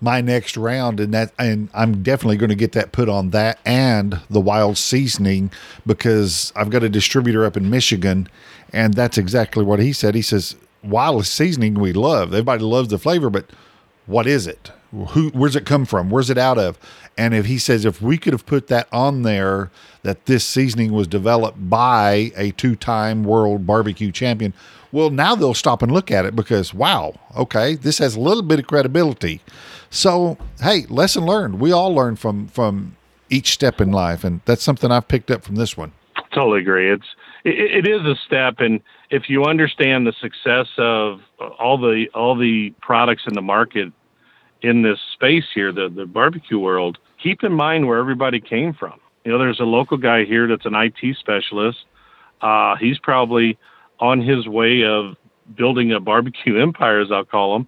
My 0.03 0.19
next 0.19 0.57
round 0.57 0.99
and 0.99 1.13
that 1.13 1.31
and 1.37 1.69
I'm 1.73 2.01
definitely 2.01 2.37
going 2.37 2.49
to 2.49 2.55
get 2.55 2.71
that 2.71 2.91
put 2.91 3.07
on 3.07 3.29
that 3.29 3.59
and 3.65 4.19
the 4.29 4.41
wild 4.41 4.77
seasoning 4.77 5.51
because 5.85 6.51
I've 6.55 6.71
got 6.71 6.83
a 6.83 6.89
distributor 6.89 7.45
up 7.45 7.55
in 7.55 7.69
Michigan 7.69 8.27
and 8.73 8.93
that's 8.95 9.17
exactly 9.17 9.63
what 9.63 9.79
he 9.79 9.93
said. 9.93 10.15
He 10.15 10.21
says 10.21 10.55
wild 10.83 11.25
seasoning 11.25 11.75
we 11.75 11.93
love. 11.93 12.29
Everybody 12.33 12.63
loves 12.63 12.89
the 12.89 12.97
flavor, 12.97 13.29
but 13.29 13.45
what 14.05 14.27
is 14.27 14.47
it? 14.47 14.71
Who 14.91 15.29
where's 15.29 15.55
it 15.55 15.65
come 15.65 15.85
from? 15.85 16.09
Where's 16.09 16.29
it 16.29 16.37
out 16.37 16.57
of? 16.57 16.77
And 17.17 17.33
if 17.33 17.45
he 17.45 17.57
says 17.57 17.85
if 17.85 18.01
we 18.01 18.17
could 18.17 18.33
have 18.33 18.45
put 18.45 18.67
that 18.67 18.87
on 18.91 19.21
there 19.21 19.69
that 20.03 20.25
this 20.25 20.43
seasoning 20.43 20.91
was 20.91 21.07
developed 21.07 21.69
by 21.69 22.31
a 22.35 22.51
two-time 22.51 23.23
world 23.23 23.65
barbecue 23.67 24.11
champion, 24.11 24.53
well 24.91 25.09
now 25.09 25.35
they'll 25.35 25.53
stop 25.53 25.81
and 25.81 25.91
look 25.91 26.11
at 26.11 26.25
it 26.25 26.35
because 26.35 26.73
wow, 26.73 27.13
okay, 27.37 27.75
this 27.75 27.99
has 27.99 28.15
a 28.15 28.19
little 28.19 28.43
bit 28.43 28.59
of 28.59 28.67
credibility. 28.67 29.41
So, 29.91 30.37
hey, 30.61 30.85
lesson 30.89 31.25
learned. 31.25 31.59
We 31.59 31.71
all 31.71 31.93
learn 31.93 32.15
from 32.15 32.47
from 32.47 32.95
each 33.29 33.51
step 33.51 33.79
in 33.79 33.91
life 33.91 34.23
and 34.23 34.41
that's 34.45 34.63
something 34.63 34.91
I've 34.91 35.07
picked 35.07 35.29
up 35.29 35.43
from 35.43 35.55
this 35.55 35.77
one. 35.77 35.91
Totally 36.33 36.61
agree. 36.61 36.91
It's 36.91 37.05
it, 37.43 37.85
it 37.85 37.87
is 37.87 38.01
a 38.05 38.15
step, 38.25 38.55
and 38.59 38.79
if 39.09 39.29
you 39.29 39.43
understand 39.43 40.07
the 40.07 40.13
success 40.13 40.67
of 40.77 41.19
all 41.59 41.77
the 41.77 42.07
all 42.13 42.37
the 42.37 42.73
products 42.81 43.23
in 43.27 43.33
the 43.33 43.41
market 43.41 43.91
in 44.61 44.81
this 44.81 44.99
space 45.13 45.45
here, 45.53 45.71
the 45.71 45.89
the 45.89 46.05
barbecue 46.05 46.57
world, 46.57 46.97
keep 47.21 47.43
in 47.43 47.51
mind 47.51 47.87
where 47.87 47.99
everybody 47.99 48.39
came 48.39 48.73
from. 48.73 48.99
You 49.25 49.33
know, 49.33 49.39
there's 49.39 49.59
a 49.59 49.65
local 49.65 49.97
guy 49.97 50.23
here 50.23 50.47
that's 50.47 50.65
an 50.65 50.73
IT 50.73 51.17
specialist. 51.17 51.79
Uh, 52.41 52.75
he's 52.77 52.97
probably 52.97 53.57
on 53.99 54.21
his 54.21 54.47
way 54.47 54.83
of 54.83 55.15
building 55.55 55.91
a 55.91 55.99
barbecue 55.99 56.59
empire, 56.61 57.01
as 57.01 57.11
I'll 57.11 57.25
call 57.25 57.55
him. 57.57 57.67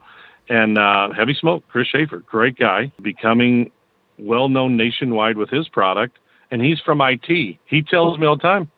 And 0.50 0.78
uh, 0.78 1.10
Heavy 1.16 1.34
Smoke, 1.34 1.64
Chris 1.70 1.88
Schaefer, 1.88 2.20
great 2.20 2.58
guy, 2.58 2.92
becoming 3.02 3.72
well 4.20 4.50
known 4.50 4.78
nationwide 4.78 5.38
with 5.38 5.50
his 5.50 5.68
product. 5.70 6.18
And 6.52 6.62
he's 6.62 6.80
from 6.82 7.02
IT. 7.02 7.58
He 7.66 7.82
tells 7.82 8.20
me 8.20 8.28
all 8.28 8.36
the 8.36 8.42
time, 8.42 8.70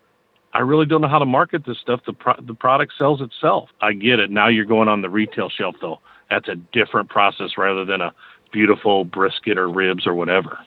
I 0.54 0.60
really 0.60 0.86
don't 0.86 1.02
know 1.02 1.10
how 1.10 1.20
to 1.20 1.26
market 1.26 1.66
this 1.66 1.78
stuff. 1.80 2.00
The 2.06 2.14
pro- 2.14 2.40
the 2.42 2.54
product 2.54 2.94
sells 2.98 3.20
itself. 3.20 3.70
I 3.82 3.92
get 3.92 4.20
it. 4.20 4.32
Now 4.32 4.48
you're 4.48 4.64
going 4.64 4.88
on 4.88 5.02
the 5.02 5.10
retail 5.10 5.50
shelf 5.50 5.76
though. 5.82 6.00
That's 6.30 6.48
a 6.48 6.56
different 6.56 7.10
process 7.10 7.58
rather 7.58 7.84
than 7.84 8.00
a 8.00 8.14
beautiful 8.54 9.04
brisket 9.04 9.58
or 9.58 9.68
ribs 9.70 10.08
or 10.08 10.16
whatever. 10.16 10.58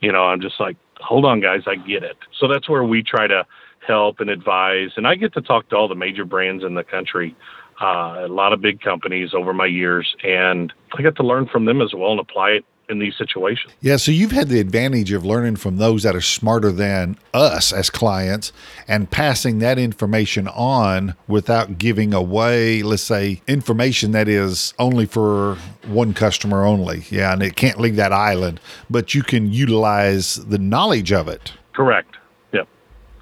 You 0.00 0.12
know, 0.12 0.22
I'm 0.22 0.40
just 0.40 0.60
like, 0.60 0.76
hold 1.00 1.24
on, 1.24 1.40
guys, 1.40 1.62
I 1.66 1.74
get 1.74 2.04
it. 2.04 2.16
So 2.38 2.46
that's 2.46 2.68
where 2.68 2.84
we 2.84 3.02
try 3.02 3.26
to 3.26 3.44
help 3.84 4.20
and 4.20 4.30
advise. 4.30 4.90
And 4.96 5.06
I 5.06 5.16
get 5.16 5.32
to 5.34 5.40
talk 5.40 5.68
to 5.70 5.76
all 5.76 5.88
the 5.88 5.96
major 5.96 6.24
brands 6.24 6.62
in 6.62 6.74
the 6.74 6.84
country, 6.84 7.34
uh, 7.80 8.16
a 8.24 8.28
lot 8.28 8.52
of 8.52 8.60
big 8.60 8.80
companies 8.80 9.34
over 9.34 9.52
my 9.52 9.66
years, 9.66 10.14
and 10.24 10.72
I 10.96 11.02
got 11.02 11.16
to 11.16 11.22
learn 11.22 11.46
from 11.46 11.64
them 11.64 11.80
as 11.80 11.92
well 11.94 12.10
and 12.12 12.20
apply 12.20 12.50
it 12.50 12.64
in 12.90 12.98
these 13.00 13.14
situations. 13.18 13.70
Yeah, 13.82 13.96
so 13.98 14.10
you've 14.10 14.32
had 14.32 14.48
the 14.48 14.60
advantage 14.60 15.12
of 15.12 15.22
learning 15.22 15.56
from 15.56 15.76
those 15.76 16.04
that 16.04 16.16
are 16.16 16.22
smarter 16.22 16.72
than 16.72 17.18
us 17.34 17.70
as 17.70 17.90
clients 17.90 18.50
and 18.88 19.10
passing 19.10 19.58
that 19.58 19.78
information 19.78 20.48
on 20.48 21.14
without 21.26 21.76
giving 21.76 22.14
away, 22.14 22.82
let's 22.82 23.02
say, 23.02 23.42
information 23.46 24.12
that 24.12 24.26
is 24.26 24.72
only 24.78 25.04
for 25.04 25.56
one 25.86 26.14
customer 26.14 26.64
only. 26.64 27.04
Yeah, 27.10 27.34
and 27.34 27.42
it 27.42 27.56
can't 27.56 27.78
leave 27.78 27.96
that 27.96 28.12
island, 28.12 28.58
but 28.88 29.14
you 29.14 29.22
can 29.22 29.52
utilize 29.52 30.36
the 30.36 30.58
knowledge 30.58 31.12
of 31.12 31.28
it. 31.28 31.52
Correct. 31.74 32.16
Yep. 32.52 32.66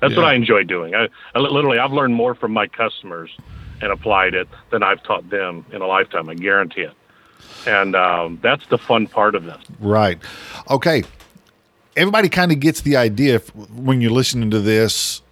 That's 0.01 0.13
Yeah. 0.13 0.19
what 0.21 0.27
I 0.29 0.35
enjoy 0.35 0.63
doing. 0.63 0.95
I, 0.95 1.09
I 1.35 1.41
literally 1.41 1.81
I've 1.81 1.93
learned 1.93 2.15
more 2.15 2.37
from 2.37 2.53
my 2.53 2.69
customers 2.69 3.31
and 3.81 3.93
applied 3.93 4.35
it 4.35 4.49
than 4.71 4.83
I've 4.83 5.03
taught 5.03 5.29
them 5.31 5.65
in 5.73 5.83
a 5.83 5.87
lifetime. 5.87 6.29
I 6.29 6.35
guarantee 6.35 6.83
it. 6.83 6.95
And 7.67 7.95
um, 7.97 8.39
that's 8.43 8.67
the 8.67 8.79
fun 8.79 9.07
part 9.07 9.35
of 9.35 9.45
this. 9.45 9.63
Right. 9.81 10.19
Okay. 10.71 11.03
Everybody 11.97 12.29
kind 12.29 12.53
of 12.53 12.61
gets 12.61 12.83
the 12.83 12.97
idea 12.97 13.37
if, 13.37 13.55
when 13.55 14.01
you're 14.01 14.11
listening 14.11 14.51
to 14.51 14.61
this 14.61 15.23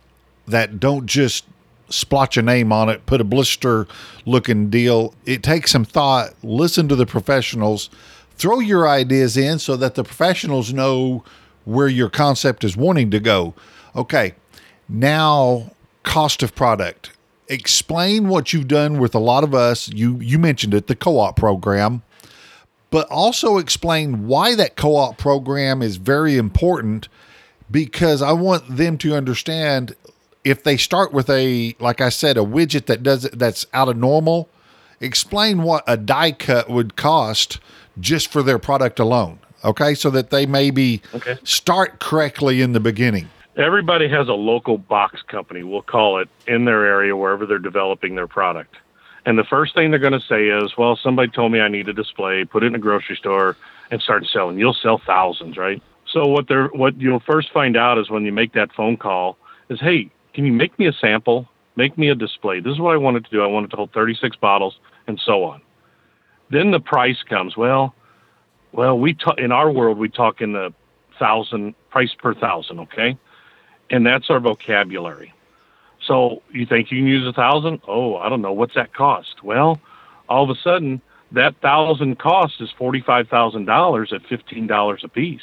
that 0.47 0.81
don't 0.81 1.07
just 1.07 1.45
splotch 1.91 2.37
a 2.37 2.43
name 2.43 2.73
on 2.73 2.89
it, 2.89 3.07
put 3.07 3.21
a 3.21 3.25
blister 3.25 3.87
looking 4.27 4.71
deal. 4.71 5.15
It 5.27 5.43
takes 5.43 5.71
some 5.71 5.85
thought. 5.85 6.35
Listen 6.43 6.89
to 6.89 6.97
the 6.97 7.07
professionals. 7.07 7.91
Throw 8.37 8.61
your 8.61 8.89
ideas 8.89 9.37
in 9.37 9.59
so 9.59 9.77
that 9.77 9.95
the 9.95 10.05
professionals 10.05 10.73
know 10.73 11.25
where 11.65 11.89
your 11.89 12.11
concept 12.11 12.65
is 12.65 12.77
wanting 12.77 13.11
to 13.11 13.21
go. 13.21 13.55
Okay. 13.95 14.35
Now, 14.89 15.71
cost 16.03 16.43
of 16.43 16.55
product. 16.55 17.13
Explain 17.49 18.29
what 18.29 18.53
you've 18.53 18.69
done 18.69 18.99
with 18.99 19.15
a 19.15 19.19
lot 19.19 19.45
of 19.45 19.55
us. 19.55 19.89
You 19.89 20.19
you 20.21 20.39
mentioned 20.39 20.75
it, 20.75 20.87
the 20.87 20.97
co-op 20.97 21.37
program 21.37 22.03
but 22.91 23.09
also 23.11 23.59
explain 23.59 24.29
why 24.29 24.55
that 24.55 24.77
co-op 24.77 25.19
program 25.19 25.83
is 25.83 25.97
very 25.97 26.37
important 26.37 27.09
because 27.69 28.23
I 28.23 28.31
want 28.31 28.77
them 28.77 28.99
to 28.99 29.17
understand 29.17 29.97
if 30.45 30.63
they 30.63 30.77
start 30.77 31.13
with 31.13 31.29
a 31.29 31.75
like 31.81 32.01
I 32.01 32.09
said 32.09 32.37
a 32.37 32.43
widget 32.43 32.87
that 32.87 33.03
does 33.03 33.23
that's 33.33 33.67
out 33.73 33.89
of 33.89 33.97
normal 33.97 34.49
explain 35.01 35.63
what 35.63 35.83
a 35.89 35.97
die 35.97 36.31
cut 36.31 36.71
would 36.71 36.95
cost 36.95 37.59
just 37.99 38.31
for 38.31 38.45
their 38.45 38.61
product 38.61 39.01
alone 39.01 39.41
okay 39.65 39.95
so 39.95 40.09
that 40.11 40.31
they 40.31 40.47
maybe 40.47 41.03
Okay. 41.15 41.37
start 41.43 41.99
correctly 41.99 42.61
in 42.61 42.75
the 42.75 42.81
beginning 42.81 43.29
Everybody 43.57 44.09
has 44.09 44.29
a 44.29 44.33
local 44.33 44.79
box 44.79 45.23
company, 45.23 45.63
we'll 45.63 45.83
call 45.83 46.19
it, 46.19 46.29
in 46.49 46.65
their 46.65 46.85
area 46.87 47.17
wherever 47.17 47.47
they're 47.47 47.59
developing 47.59 48.17
their 48.17 48.27
product. 48.27 48.77
And 49.27 49.39
the 49.39 49.45
first 49.45 49.75
thing 49.75 49.91
they're 49.91 50.01
going 50.01 50.13
to 50.13 50.21
say 50.21 50.49
is, 50.49 50.77
well, 50.77 50.97
somebody 50.97 51.31
told 51.31 51.53
me 51.53 51.61
I 51.61 51.69
need 51.69 51.89
a 51.89 51.93
display, 51.93 52.45
put 52.45 52.65
it 52.65 52.67
in 52.67 52.75
a 52.75 52.79
grocery 52.79 53.17
store 53.17 53.57
and 53.91 54.03
start 54.03 54.27
selling. 54.27 54.59
You'll 54.59 54.75
sell 54.75 55.01
thousands, 55.07 55.57
right? 55.57 55.81
So 56.11 56.27
what 56.27 56.49
they're 56.49 56.69
what 56.69 57.01
you'll 57.01 57.21
first 57.21 57.53
find 57.53 57.77
out 57.77 57.99
is 57.99 58.11
when 58.11 58.25
you 58.25 58.33
make 58.33 58.53
that 58.53 58.73
phone 58.73 58.97
call 58.97 59.39
is, 59.69 59.81
hey, 59.81 60.11
can 60.35 60.45
you 60.45 60.53
make 60.53 60.79
me 60.79 60.87
a 60.87 60.93
sample? 60.93 61.49
Make 61.77 61.97
me 61.97 62.09
a 62.09 62.15
display. 62.15 62.61
This 62.61 62.73
is 62.73 62.81
what 62.81 62.95
I 62.95 62.99
wanted 62.99 63.25
to 63.25 63.31
do. 63.31 63.43
I 63.43 63.47
wanted 63.47 63.71
to 63.71 63.77
hold 63.77 63.93
36 63.93 64.37
bottles 64.37 64.79
and 65.07 65.21
so 65.25 65.45
on. 65.45 65.61
Then 66.51 66.71
the 66.71 66.81
price 66.81 67.23
comes. 67.29 67.57
Well, 67.57 67.95
well, 68.73 68.99
we 68.99 69.15
talk 69.15 69.39
in 69.39 69.53
our 69.53 69.71
world 69.71 69.97
we 69.97 70.09
talk 70.09 70.41
in 70.41 70.53
the 70.53 70.73
thousand 71.19 71.75
price 71.91 72.15
per 72.15 72.35
thousand, 72.35 72.81
okay? 72.81 73.17
And 73.91 74.07
that's 74.07 74.31
our 74.31 74.41
vocabulary. 74.41 75.33
So 76.07 76.43
you 76.53 76.67
think 76.67 76.91
you 76.91 76.99
can 76.99 77.07
use 77.07 77.27
a 77.27 77.33
thousand? 77.33 77.81
Oh, 77.89 78.17
I 78.17 78.29
don't 78.29 78.43
know. 78.43 78.53
What's 78.53 78.75
that 78.75 78.93
cost? 78.93 79.43
Well, 79.43 79.81
all 80.29 80.45
of 80.45 80.51
a 80.51 80.61
sudden, 80.61 81.01
that 81.33 81.55
thousand 81.63 82.19
cost 82.19 82.61
is 82.61 82.71
forty-five 82.77 83.29
thousand 83.29 83.65
dollars 83.65 84.13
at 84.13 84.23
fifteen 84.27 84.67
dollars 84.67 85.03
a 85.03 85.09
piece, 85.09 85.43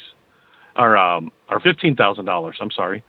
or 0.76 0.96
um, 0.96 1.32
or 1.50 1.60
fifteen 1.60 1.96
thousand 1.96 2.24
dollars. 2.26 2.58
I'm 2.60 2.70
sorry. 2.70 3.02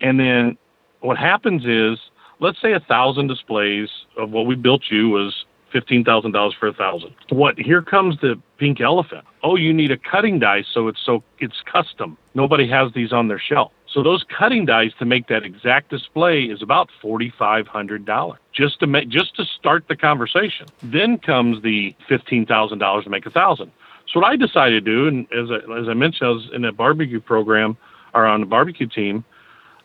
And 0.00 0.20
then 0.20 0.58
what 1.00 1.16
happens 1.16 1.64
is, 1.64 1.98
let's 2.40 2.60
say 2.60 2.72
a 2.72 2.80
thousand 2.80 3.28
displays 3.28 3.88
of 4.16 4.30
what 4.30 4.46
we 4.46 4.54
built 4.54 4.90
you 4.90 5.08
was 5.08 5.44
fifteen 5.72 6.04
thousand 6.04 6.32
dollars 6.32 6.54
for 6.58 6.68
a 6.68 6.74
thousand. 6.74 7.14
What? 7.30 7.58
Here 7.58 7.82
comes 7.82 8.20
the 8.20 8.40
pink 8.58 8.80
elephant. 8.80 9.24
Oh, 9.42 9.56
you 9.56 9.72
need 9.72 9.90
a 9.90 9.96
cutting 9.96 10.38
die, 10.38 10.64
so 10.72 10.88
it's 10.88 11.00
so 11.04 11.22
it's 11.38 11.62
custom. 11.64 12.18
Nobody 12.34 12.68
has 12.68 12.92
these 12.92 13.12
on 13.12 13.28
their 13.28 13.38
shelf. 13.38 13.72
So 13.90 14.02
those 14.02 14.24
cutting 14.24 14.66
dies 14.66 14.92
to 14.98 15.06
make 15.06 15.28
that 15.28 15.44
exact 15.44 15.88
display 15.88 16.42
is 16.44 16.62
about 16.62 16.90
forty 17.00 17.30
five 17.38 17.66
hundred 17.66 18.04
dollars 18.04 18.38
just 18.52 18.80
to 18.80 18.86
make 18.86 19.08
just 19.08 19.34
to 19.36 19.44
start 19.44 19.88
the 19.88 19.96
conversation. 19.96 20.66
Then 20.82 21.18
comes 21.18 21.62
the 21.62 21.94
fifteen 22.06 22.44
thousand 22.44 22.78
dollars 22.78 23.04
to 23.04 23.10
make 23.10 23.24
a 23.24 23.30
thousand. 23.30 23.72
So 24.12 24.20
what 24.20 24.28
I 24.30 24.36
decided 24.36 24.84
to 24.84 24.90
do, 24.90 25.08
and 25.08 25.32
as 25.32 25.50
I, 25.50 25.80
as 25.80 25.88
I 25.88 25.94
mentioned, 25.94 26.28
I 26.28 26.32
was 26.32 26.50
in 26.52 26.64
a 26.64 26.72
barbecue 26.72 27.20
program 27.20 27.76
or 28.14 28.26
on 28.26 28.40
the 28.40 28.46
barbecue 28.46 28.86
team. 28.86 29.24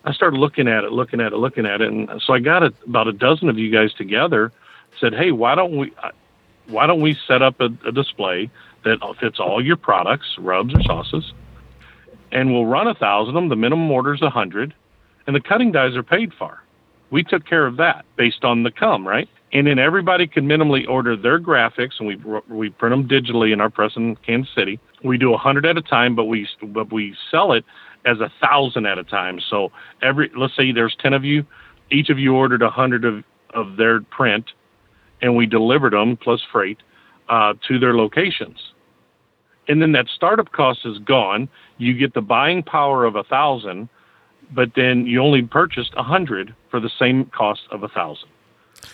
I 0.06 0.12
started 0.12 0.38
looking 0.38 0.68
at 0.68 0.84
it, 0.84 0.92
looking 0.92 1.22
at 1.22 1.32
it, 1.32 1.38
looking 1.38 1.66
at 1.66 1.80
it, 1.80 1.90
and 1.90 2.22
so 2.22 2.34
I 2.34 2.40
got 2.40 2.62
a, 2.62 2.74
about 2.86 3.08
a 3.08 3.14
dozen 3.14 3.48
of 3.48 3.58
you 3.58 3.72
guys 3.72 3.94
together. 3.94 4.52
Said, 5.00 5.14
hey, 5.14 5.32
why 5.32 5.56
don't 5.56 5.78
we 5.78 5.94
uh, 6.04 6.12
why 6.68 6.88
don't 6.88 7.02
we 7.02 7.18
set 7.26 7.42
up 7.42 7.60
a, 7.62 7.70
a 7.86 7.92
display 7.92 8.50
that 8.84 9.00
fits 9.20 9.40
all 9.40 9.64
your 9.64 9.78
products, 9.78 10.36
rubs 10.38 10.74
or 10.74 10.82
sauces, 10.84 11.34
and 12.34 12.52
we'll 12.52 12.66
run 12.66 12.88
a 12.88 12.96
thousand 12.96 13.38
of 13.38 13.42
them. 13.44 13.50
The 13.50 13.56
minimum 13.56 13.90
order 13.90 14.14
is 14.14 14.22
a 14.22 14.30
hundred, 14.30 14.74
and 15.28 15.36
the 15.36 15.40
cutting 15.40 15.72
dies 15.72 15.96
are 15.96 16.04
paid 16.04 16.34
for. 16.38 16.62
We 17.12 17.24
took 17.24 17.46
care 17.46 17.68
of 17.68 17.78
that 17.78 18.06
based 18.18 18.44
on 18.44 18.64
the 18.64 18.72
come 18.72 19.08
right, 19.08 19.30
and 19.54 19.68
then 19.68 19.78
everybody 19.78 20.26
can 20.26 20.48
minimally 20.48 20.88
order 20.90 21.16
their 21.16 21.40
graphics, 21.40 22.00
and 22.00 22.08
we 22.08 22.16
we 22.50 22.72
print 22.72 22.92
them 22.92 23.08
digitally 23.08 23.54
in 23.54 23.62
our 23.62 23.70
press 23.70 23.92
in 23.96 24.16
Kansas 24.18 24.54
City. 24.54 24.80
We 25.04 25.18
do 25.18 25.34
a 25.34 25.38
hundred 25.38 25.66
at 25.66 25.78
a 25.78 25.82
time, 25.82 26.16
but 26.16 26.26
we 26.26 26.48
but 26.62 26.92
we 26.92 27.16
sell 27.30 27.54
it 27.54 27.64
as 28.06 28.20
a 28.20 28.32
thousand 28.42 28.88
at 28.88 28.98
a 28.98 29.04
time. 29.04 29.40
So 29.50 29.72
every 30.02 30.32
let's 30.36 30.56
say 30.56 30.72
there's 30.72 30.96
ten 31.00 31.14
of 31.14 31.24
you, 31.24 31.46
each 31.92 32.10
of 32.10 32.18
you 32.18 32.36
ordered 32.36 32.64
a 32.64 32.70
hundred 32.72 33.06
of 33.06 33.24
of 33.54 33.78
their 33.78 34.02
print, 34.02 34.46
and 35.22 35.36
we 35.36 35.46
delivered 35.46 35.94
them 35.94 36.18
plus 36.18 36.42
freight 36.52 36.80
uh, 37.30 37.54
to 37.68 37.78
their 37.78 37.96
locations 37.96 38.74
and 39.68 39.82
then 39.82 39.92
that 39.94 40.08
startup 40.14 40.52
cost 40.52 40.80
is 40.86 40.98
gone. 41.00 41.48
You 41.84 41.94
get 41.94 42.14
the 42.14 42.22
buying 42.22 42.64
power 42.64 43.06
of 43.06 43.16
a 43.16 43.24
thousand, 43.24 43.90
but 44.52 44.72
then 44.76 45.06
you 45.06 45.22
only 45.22 45.42
purchased 45.44 45.94
a 45.98 46.04
hundred 46.04 46.56
for 46.70 46.80
the 46.80 46.90
same 47.00 47.26
cost 47.26 47.62
of 47.72 47.84
a 47.84 47.88
thousand. 47.88 48.30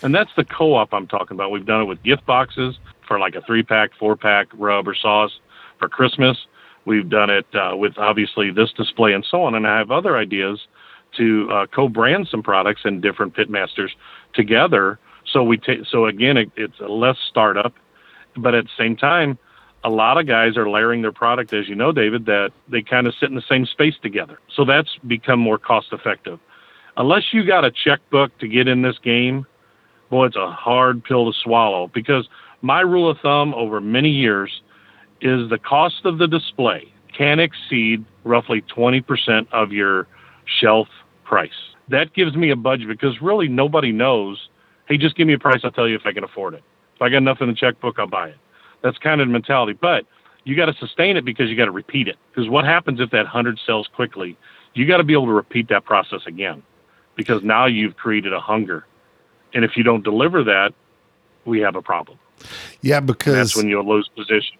And 0.02 0.14
that's 0.14 0.30
the 0.36 0.44
co-op 0.44 0.92
I'm 0.92 1.06
talking 1.06 1.36
about. 1.36 1.50
We've 1.50 1.66
done 1.66 1.82
it 1.82 1.84
with 1.84 2.02
gift 2.02 2.24
boxes 2.26 2.78
for 3.06 3.18
like 3.18 3.34
a 3.34 3.42
three 3.42 3.62
pack, 3.62 3.90
four 3.98 4.16
pack 4.16 4.48
rub 4.54 4.86
or 4.88 4.94
sauce 4.94 5.32
for 5.78 5.88
Christmas. 5.88 6.36
We've 6.84 7.08
done 7.08 7.30
it 7.30 7.46
uh, 7.54 7.76
with 7.76 7.98
obviously 7.98 8.50
this 8.50 8.72
display 8.72 9.12
and 9.12 9.26
so 9.28 9.42
on. 9.42 9.54
And 9.54 9.66
I 9.66 9.78
have 9.78 9.90
other 9.90 10.16
ideas 10.16 10.60
to 11.16 11.50
uh, 11.50 11.66
co-brand 11.66 12.28
some 12.30 12.42
products 12.42 12.82
and 12.84 13.02
different 13.02 13.34
pitmasters 13.34 13.90
together. 14.34 14.98
So 15.26 15.42
we 15.42 15.58
take 15.58 15.80
so 15.90 16.06
again, 16.06 16.36
it, 16.36 16.50
it's 16.56 16.78
a 16.80 16.88
less 16.88 17.16
startup, 17.28 17.74
but 18.36 18.54
at 18.54 18.64
the 18.64 18.70
same 18.78 18.96
time, 18.96 19.38
a 19.82 19.90
lot 19.90 20.18
of 20.18 20.26
guys 20.26 20.56
are 20.56 20.68
layering 20.68 21.02
their 21.02 21.12
product, 21.12 21.52
as 21.52 21.68
you 21.68 21.74
know, 21.74 21.92
David, 21.92 22.26
that 22.26 22.50
they 22.68 22.82
kind 22.82 23.06
of 23.06 23.14
sit 23.14 23.30
in 23.30 23.34
the 23.34 23.42
same 23.48 23.64
space 23.66 23.94
together. 24.02 24.38
So 24.54 24.64
that's 24.64 24.96
become 25.06 25.40
more 25.40 25.58
cost 25.58 25.88
effective. 25.92 26.38
Unless 26.96 27.32
you 27.32 27.46
got 27.46 27.64
a 27.64 27.70
checkbook 27.70 28.36
to 28.38 28.48
get 28.48 28.68
in 28.68 28.82
this 28.82 28.98
game, 28.98 29.46
boy, 30.10 30.26
it's 30.26 30.36
a 30.36 30.50
hard 30.50 31.02
pill 31.04 31.32
to 31.32 31.38
swallow 31.38 31.88
because 31.94 32.28
my 32.62 32.80
rule 32.80 33.08
of 33.08 33.18
thumb 33.20 33.54
over 33.54 33.80
many 33.80 34.10
years 34.10 34.60
is 35.22 35.48
the 35.48 35.58
cost 35.58 36.04
of 36.04 36.18
the 36.18 36.26
display 36.26 36.92
can 37.16 37.40
exceed 37.40 38.04
roughly 38.24 38.62
20% 38.62 39.46
of 39.52 39.72
your 39.72 40.06
shelf 40.44 40.88
price. 41.24 41.50
That 41.88 42.12
gives 42.12 42.36
me 42.36 42.50
a 42.50 42.56
budget 42.56 42.88
because 42.88 43.20
really 43.22 43.48
nobody 43.48 43.92
knows, 43.92 44.48
hey, 44.88 44.98
just 44.98 45.16
give 45.16 45.26
me 45.26 45.34
a 45.34 45.38
price, 45.38 45.60
I'll 45.64 45.70
tell 45.70 45.88
you 45.88 45.96
if 45.96 46.06
I 46.06 46.12
can 46.12 46.24
afford 46.24 46.54
it. 46.54 46.62
If 46.96 47.02
I 47.02 47.08
got 47.08 47.18
enough 47.18 47.40
in 47.40 47.48
the 47.48 47.54
checkbook, 47.54 47.98
I'll 47.98 48.06
buy 48.06 48.28
it. 48.28 48.36
That's 48.82 48.98
kind 48.98 49.20
of 49.20 49.28
the 49.28 49.32
mentality. 49.32 49.72
But 49.72 50.06
you 50.44 50.56
got 50.56 50.66
to 50.66 50.74
sustain 50.74 51.16
it 51.16 51.24
because 51.24 51.48
you 51.48 51.56
got 51.56 51.66
to 51.66 51.70
repeat 51.70 52.08
it. 52.08 52.16
Because 52.32 52.48
what 52.48 52.64
happens 52.64 53.00
if 53.00 53.10
that 53.10 53.24
100 53.24 53.58
sells 53.64 53.88
quickly? 53.94 54.36
You 54.74 54.86
got 54.86 54.98
to 54.98 55.04
be 55.04 55.12
able 55.12 55.26
to 55.26 55.32
repeat 55.32 55.68
that 55.68 55.84
process 55.84 56.20
again 56.26 56.62
because 57.16 57.42
now 57.42 57.66
you've 57.66 57.96
created 57.96 58.32
a 58.32 58.40
hunger. 58.40 58.86
And 59.52 59.64
if 59.64 59.76
you 59.76 59.82
don't 59.82 60.04
deliver 60.04 60.44
that, 60.44 60.72
we 61.44 61.60
have 61.60 61.76
a 61.76 61.82
problem. 61.82 62.18
Yeah, 62.80 62.98
And 62.98 63.06
because 63.06 63.34
that's 63.34 63.56
when 63.56 63.68
you'll 63.68 63.88
lose 63.88 64.08
position. 64.16 64.56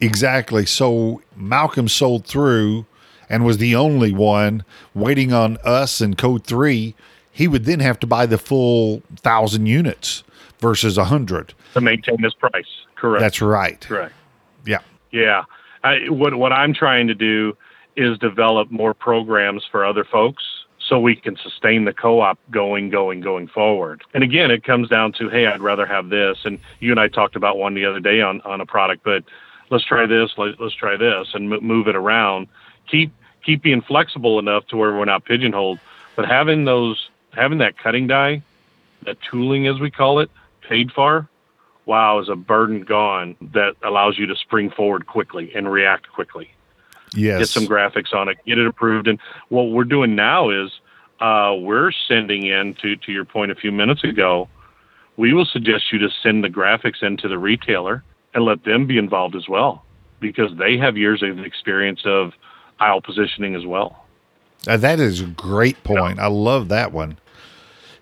Exactly. 0.00 0.66
So 0.66 1.22
Malcolm 1.36 1.86
sold 1.86 2.26
through 2.26 2.86
and 3.28 3.44
was 3.44 3.58
the 3.58 3.76
only 3.76 4.12
one 4.12 4.64
waiting 4.94 5.32
on 5.32 5.58
us 5.64 6.00
and 6.00 6.18
code 6.18 6.44
three. 6.44 6.94
He 7.30 7.46
would 7.46 7.64
then 7.64 7.80
have 7.80 8.00
to 8.00 8.06
buy 8.06 8.26
the 8.26 8.38
full 8.38 9.02
thousand 9.16 9.66
units 9.66 10.24
versus 10.58 10.98
a 10.98 11.04
hundred. 11.04 11.54
to 11.74 11.80
maintain 11.80 12.20
this 12.20 12.34
price. 12.34 12.66
Correct. 13.02 13.20
That's 13.20 13.42
right. 13.42 13.80
correct. 13.80 14.14
Yeah. 14.64 14.78
Yeah. 15.10 15.42
I, 15.82 16.08
what 16.08 16.36
what 16.36 16.52
I'm 16.52 16.72
trying 16.72 17.08
to 17.08 17.16
do 17.16 17.56
is 17.96 18.16
develop 18.18 18.70
more 18.70 18.94
programs 18.94 19.64
for 19.68 19.84
other 19.84 20.04
folks 20.04 20.44
so 20.78 21.00
we 21.00 21.16
can 21.16 21.36
sustain 21.36 21.84
the 21.84 21.92
co-op 21.92 22.38
going, 22.52 22.90
going, 22.90 23.20
going 23.20 23.48
forward. 23.48 24.04
And 24.14 24.22
again, 24.22 24.52
it 24.52 24.62
comes 24.62 24.88
down 24.88 25.12
to, 25.14 25.28
hey, 25.28 25.46
I'd 25.46 25.60
rather 25.60 25.84
have 25.84 26.10
this. 26.10 26.38
And 26.44 26.60
you 26.78 26.92
and 26.92 27.00
I 27.00 27.08
talked 27.08 27.34
about 27.34 27.58
one 27.58 27.74
the 27.74 27.84
other 27.84 27.98
day 27.98 28.20
on 28.20 28.40
on 28.42 28.60
a 28.60 28.66
product, 28.66 29.02
but 29.02 29.24
let's 29.70 29.84
try 29.84 30.06
this, 30.06 30.30
let, 30.36 30.60
us 30.60 30.72
try 30.72 30.96
this, 30.96 31.34
and 31.34 31.52
m- 31.52 31.64
move 31.64 31.88
it 31.88 31.96
around. 31.96 32.46
Keep 32.88 33.12
keep 33.44 33.64
being 33.64 33.82
flexible 33.82 34.38
enough 34.38 34.64
to 34.68 34.76
where 34.76 34.92
we're 34.92 35.06
not 35.06 35.24
pigeonholed, 35.24 35.80
but 36.14 36.24
having 36.24 36.66
those 36.66 37.10
having 37.32 37.58
that 37.58 37.76
cutting 37.78 38.06
die, 38.06 38.44
that 39.02 39.16
tooling 39.28 39.66
as 39.66 39.80
we 39.80 39.90
call 39.90 40.20
it, 40.20 40.30
paid 40.60 40.92
for, 40.92 41.28
wow, 41.86 42.20
is 42.20 42.28
a 42.28 42.36
burden 42.36 42.82
gone 42.82 43.36
that 43.52 43.74
allows 43.82 44.18
you 44.18 44.26
to 44.26 44.36
spring 44.36 44.70
forward 44.70 45.06
quickly 45.06 45.52
and 45.54 45.70
react 45.70 46.10
quickly. 46.12 46.50
Yes. 47.14 47.38
Get 47.38 47.48
some 47.48 47.66
graphics 47.66 48.14
on 48.14 48.28
it, 48.28 48.38
get 48.46 48.58
it 48.58 48.66
approved, 48.66 49.06
and 49.06 49.18
what 49.48 49.64
we're 49.64 49.84
doing 49.84 50.14
now 50.14 50.50
is 50.50 50.70
uh, 51.20 51.54
we're 51.58 51.92
sending 52.08 52.46
in 52.46 52.74
to 52.82 52.96
to 52.96 53.12
your 53.12 53.24
point 53.24 53.50
a 53.50 53.54
few 53.54 53.70
minutes 53.70 54.02
ago. 54.02 54.48
We 55.16 55.34
will 55.34 55.44
suggest 55.44 55.92
you 55.92 55.98
to 55.98 56.08
send 56.22 56.42
the 56.42 56.48
graphics 56.48 57.02
into 57.02 57.28
the 57.28 57.38
retailer 57.38 58.02
and 58.34 58.44
let 58.44 58.64
them 58.64 58.86
be 58.86 58.96
involved 58.96 59.36
as 59.36 59.46
well 59.48 59.84
because 60.20 60.56
they 60.56 60.78
have 60.78 60.96
years 60.96 61.22
of 61.22 61.38
experience 61.40 62.00
of 62.06 62.32
aisle 62.80 63.02
positioning 63.02 63.54
as 63.54 63.66
well. 63.66 64.04
Uh, 64.66 64.76
that 64.78 65.00
is 65.00 65.20
a 65.20 65.26
great 65.26 65.82
point. 65.84 66.18
I 66.18 66.28
love 66.28 66.68
that 66.68 66.92
one. 66.92 67.18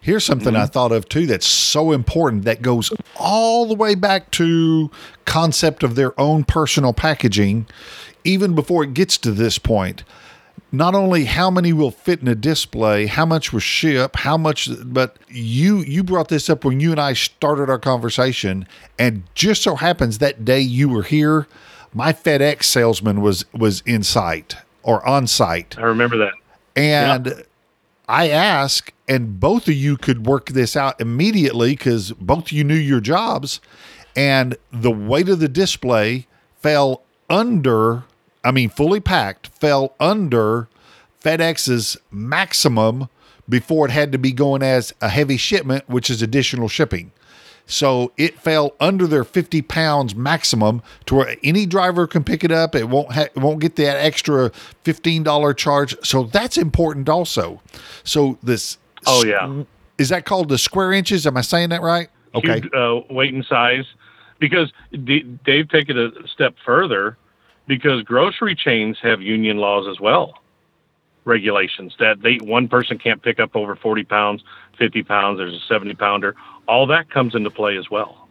Here's 0.01 0.25
something 0.25 0.55
mm-hmm. 0.55 0.63
I 0.63 0.67
thought 0.67 0.93
of 0.93 1.09
too 1.09 1.27
that's 1.27 1.47
so 1.47 1.93
important 1.93 2.45
that 2.45 2.63
goes 2.63 2.91
all 3.17 3.67
the 3.67 3.75
way 3.75 3.95
back 3.95 4.31
to 4.33 4.91
concept 5.25 5.83
of 5.83 5.95
their 5.95 6.19
own 6.19 6.45
personal 6.45 6.93
packaging 6.93 7.67
even 8.25 8.55
before 8.55 8.85
it 8.85 8.95
gets 8.95 9.17
to 9.19 9.31
this 9.31 9.59
point 9.59 10.05
not 10.73 10.95
only 10.95 11.25
how 11.25 11.51
many 11.51 11.73
will 11.73 11.91
fit 11.91 12.21
in 12.21 12.29
a 12.29 12.35
display, 12.35 13.07
how 13.07 13.27
much 13.27 13.53
will 13.53 13.61
ship, 13.61 14.17
how 14.17 14.37
much, 14.37 14.69
but 14.85 15.17
you 15.29 15.79
you 15.79 16.05
brought 16.05 16.29
this 16.29 16.49
up 16.49 16.65
when 16.65 16.81
you 16.81 16.93
and 16.93 17.01
I 17.01 17.13
started 17.13 17.69
our 17.69 17.79
conversation, 17.79 18.67
and 18.99 19.25
just 19.35 19.63
so 19.63 19.77
happens 19.77 20.19
that 20.19 20.45
day 20.45 20.61
you 20.61 20.89
were 20.89 21.03
here, 21.03 21.49
my 21.93 22.13
FedEx 22.13 22.65
salesman 22.65 23.21
was 23.21 23.45
was 23.53 23.83
in 23.85 24.03
sight 24.03 24.57
or 24.83 25.07
on 25.07 25.27
site. 25.27 25.79
I 25.79 25.83
remember 25.83 26.19
that, 26.19 26.35
and. 26.77 27.27
Yeah. 27.27 27.43
I 28.11 28.29
ask, 28.29 28.93
and 29.09 29.39
both 29.39 29.69
of 29.69 29.75
you 29.75 29.97
could 29.97 30.27
work 30.27 30.51
this 30.51 30.77
out 30.77 31.01
immediately 31.01 31.71
because 31.71 32.13
both 32.13 32.47
of 32.47 32.53
you 32.53 32.65
knew 32.65 32.75
your 32.75 33.01
jobs, 33.01 33.61
and 34.17 34.57
the 34.73 34.91
weight 34.91 35.29
of 35.29 35.39
the 35.39 35.49
display 35.49 36.27
fell 36.61 37.03
under 37.29 38.05
I 38.43 38.53
mean, 38.53 38.71
fully 38.71 39.01
packed, 39.01 39.49
fell 39.49 39.95
under 40.01 40.69
FedEx's 41.23 41.97
maximum 42.11 43.09
before 43.49 43.87
it 43.87 43.91
had 43.91 44.13
to 44.13 44.19
be 44.19 44.33
going 44.33 44.63
as 44.63 44.95
a 45.01 45.09
heavy 45.09 45.37
shipment, 45.37 45.89
which 45.89 46.09
is 46.09 46.23
additional 46.23 46.69
shipping. 46.69 47.13
So 47.71 48.11
it 48.17 48.39
fell 48.39 48.75
under 48.81 49.07
their 49.07 49.23
50 49.23 49.63
pounds 49.63 50.15
maximum 50.17 50.83
to 51.07 51.15
where 51.15 51.37
any 51.45 51.67
driver 51.67 52.09
can 52.09 52.25
pick 52.25 52.43
it 52.43 52.51
up. 52.51 52.75
It 52.75 52.89
won't 52.89 53.13
ha- 53.13 53.29
it 53.35 53.37
won't 53.37 53.61
get 53.61 53.77
that 53.77 53.97
extra 53.97 54.51
$15 54.85 55.57
charge. 55.57 55.97
So 56.05 56.25
that's 56.25 56.59
important 56.59 57.09
also. 57.09 57.63
So 58.03 58.39
this. 58.43 58.77
Oh 59.07 59.25
yeah. 59.25 59.63
Is 59.99 60.09
that 60.09 60.25
called 60.25 60.49
the 60.49 60.59
square 60.59 60.93
inches? 60.93 61.27
Am 61.27 61.37
I 61.37 61.43
saying 61.43 61.69
that 61.69 61.81
right? 61.81 62.09
Okay. 62.35 62.61
Huge, 62.61 62.75
uh, 62.75 63.01
weight 63.09 63.35
and 63.35 63.45
size, 63.45 63.85
because 64.41 64.73
D- 65.05 65.23
Dave 65.45 65.69
take 65.69 65.89
it 65.89 65.97
a 65.97 66.11
step 66.27 66.57
further 66.65 67.17
because 67.69 68.03
grocery 68.03 68.57
chains 68.57 68.99
have 69.01 69.23
union 69.23 69.59
laws 69.59 69.87
as 69.89 70.01
well 70.01 70.35
regulations 71.25 71.95
that 71.99 72.23
they 72.23 72.37
one 72.37 72.69
person 72.69 72.99
can't 72.99 73.23
pick 73.23 73.39
up 73.39 73.55
over 73.55 73.77
40 73.77 74.05
pounds 74.05 74.43
50 74.79 75.03
pounds 75.03 75.39
there's 75.39 75.55
a 75.55 75.61
70 75.69 75.95
pounder. 75.95 76.35
All 76.67 76.87
that 76.87 77.11
comes 77.11 77.35
into 77.35 77.51
play 77.51 77.77
as 77.77 77.91
well. 77.91 78.29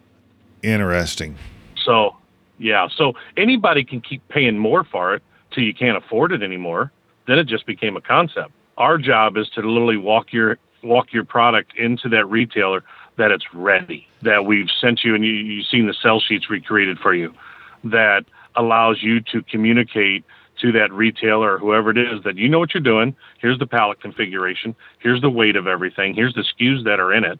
Interesting. 0.63 1.37
So 1.85 2.15
yeah 2.57 2.87
so 2.95 3.13
anybody 3.37 3.83
can 3.83 4.01
keep 4.01 4.27
paying 4.29 4.57
more 4.57 4.83
for 4.83 5.13
it 5.13 5.23
till 5.51 5.63
you 5.63 5.73
can't 5.73 5.97
afford 5.97 6.31
it 6.31 6.43
anymore 6.43 6.91
then 7.27 7.37
it 7.37 7.45
just 7.45 7.65
became 7.67 7.95
a 7.95 8.01
concept. 8.01 8.51
Our 8.77 8.97
job 8.97 9.37
is 9.37 9.49
to 9.49 9.61
literally 9.61 9.97
walk 9.97 10.33
your 10.33 10.57
walk 10.81 11.13
your 11.13 11.25
product 11.25 11.75
into 11.77 12.09
that 12.09 12.25
retailer 12.25 12.83
that 13.17 13.31
it's 13.31 13.53
ready 13.53 14.07
that 14.21 14.45
we've 14.45 14.69
sent 14.81 15.03
you 15.03 15.13
and 15.13 15.23
you, 15.23 15.31
you've 15.31 15.67
seen 15.67 15.87
the 15.87 15.93
sell 15.93 16.19
sheets 16.19 16.49
recreated 16.49 16.97
for 16.99 17.13
you 17.13 17.33
that 17.83 18.25
allows 18.55 19.03
you 19.03 19.19
to 19.19 19.41
communicate 19.43 20.23
to 20.61 20.71
that 20.73 20.91
retailer 20.91 21.55
or 21.55 21.57
whoever 21.57 21.91
it 21.91 21.97
is 21.97 22.23
that 22.23 22.37
you 22.37 22.49
know 22.49 22.59
what 22.59 22.73
you're 22.73 22.81
doing. 22.81 23.15
Here's 23.39 23.59
the 23.59 23.67
pallet 23.67 24.01
configuration. 24.01 24.75
Here's 24.99 25.21
the 25.21 25.29
weight 25.29 25.55
of 25.55 25.67
everything. 25.67 26.13
Here's 26.13 26.33
the 26.33 26.43
SKUs 26.43 26.83
that 26.85 26.99
are 26.99 27.13
in 27.13 27.23
it, 27.23 27.39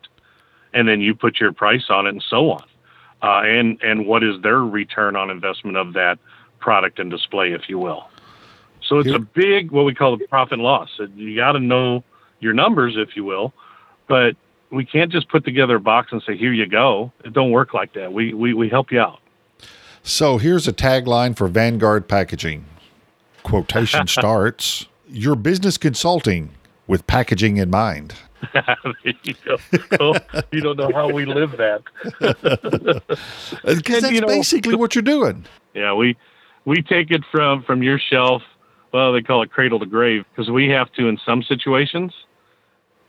and 0.74 0.88
then 0.88 1.02
you 1.02 1.16
put 1.16 1.40
your 1.40 1.52
price 1.52 1.86
on 1.90 2.06
it 2.06 2.10
and 2.10 2.24
so 2.28 2.52
on. 2.52 2.64
Uh, 3.22 3.42
and 3.44 3.82
and 3.82 4.08
what 4.08 4.24
is 4.24 4.42
their 4.42 4.60
return 4.60 5.16
on 5.16 5.30
investment 5.30 5.76
of 5.76 5.94
that 5.94 6.20
product 6.60 7.00
and 7.00 7.12
display, 7.12 7.52
if 7.52 7.68
you 7.68 7.78
will. 7.78 8.08
So 8.82 9.00
it's 9.00 9.12
a 9.12 9.20
big 9.20 9.72
what 9.72 9.86
we 9.86 9.94
call 9.94 10.18
the 10.18 10.26
profit 10.28 10.54
and 10.54 10.62
loss. 10.62 10.90
You 11.16 11.36
got 11.36 11.52
to 11.52 11.60
know 11.60 12.04
your 12.40 12.54
numbers, 12.54 12.96
if 12.98 13.16
you 13.16 13.24
will, 13.24 13.54
but 14.08 14.36
we 14.72 14.86
can't 14.86 15.12
just 15.12 15.30
put 15.30 15.46
together 15.46 15.76
a 15.76 15.80
box 15.80 16.12
and 16.12 16.24
say 16.26 16.38
here 16.38 16.54
you 16.54 16.66
go. 16.66 17.12
It 17.24 17.34
don't 17.34 17.52
work 17.52 17.74
like 17.74 17.94
that. 17.94 18.14
We 18.14 18.34
we 18.34 18.54
we 18.54 18.70
help 18.70 18.92
you 18.92 19.00
out. 19.00 19.20
So 20.02 20.38
here's 20.38 20.68
a 20.68 20.74
tagline 20.74 21.36
for 21.36 21.48
Vanguard 21.48 22.08
Packaging. 22.08 22.66
Quotation 23.44 24.08
starts 24.08 24.88
Your 25.08 25.36
business 25.36 25.78
consulting 25.78 26.52
with 26.88 27.06
packaging 27.08 27.58
in 27.58 27.70
mind. 27.70 28.16
you, 29.04 29.36
oh, 30.00 30.16
you, 30.52 30.62
don't 30.62 30.78
know 30.78 30.92
how 30.94 31.12
we 31.12 31.26
live 31.26 31.52
that. 31.58 31.84
That's 33.64 34.12
you 34.12 34.22
know, 34.22 34.28
basically 34.28 34.76
what 34.76 34.96
you're 34.96 35.02
doing. 35.02 35.46
Yeah, 35.74 35.94
we 35.94 36.18
we 36.66 36.82
take 36.82 37.12
it 37.12 37.24
from 37.32 37.64
from 37.64 37.84
your 37.84 38.00
shelf. 38.00 38.42
Well, 38.94 39.14
they 39.14 39.22
call 39.22 39.44
it 39.44 39.52
cradle 39.52 39.80
to 39.80 39.86
grave 39.86 40.26
because 40.32 40.50
we 40.50 40.70
have 40.70 40.92
to 40.94 41.08
in 41.08 41.20
some 41.26 41.44
situations. 41.44 42.14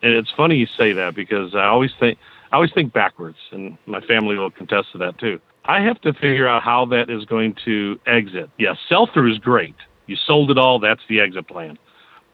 And 0.03 0.13
it's 0.13 0.31
funny 0.37 0.57
you 0.57 0.67
say 0.77 0.93
that 0.93 1.15
because 1.15 1.55
I 1.55 1.67
always 1.67 1.93
think 2.01 2.19
I 2.53 2.57
always 2.57 2.73
think 2.73 2.93
backwards, 2.93 3.39
and 3.53 3.79
my 3.87 4.01
family 4.01 4.37
will 4.37 4.51
contest 4.51 4.93
to 4.93 4.99
that 4.99 5.19
too. 5.19 5.41
I 5.65 5.81
have 5.83 6.01
to 6.03 6.13
figure 6.15 6.49
out 6.49 6.63
how 6.63 6.87
that 6.87 7.11
is 7.11 7.25
going 7.25 7.55
to 7.65 8.01
exit. 8.07 8.51
Yes, 8.59 8.77
sell 8.89 9.07
through 9.07 9.33
is 9.33 9.39
great. 9.39 9.77
You 10.11 10.17
sold 10.17 10.51
it 10.51 10.59
all, 10.59 10.81
that's 10.81 11.03
the 11.09 11.21
exit 11.21 11.47
plan. 11.47 11.79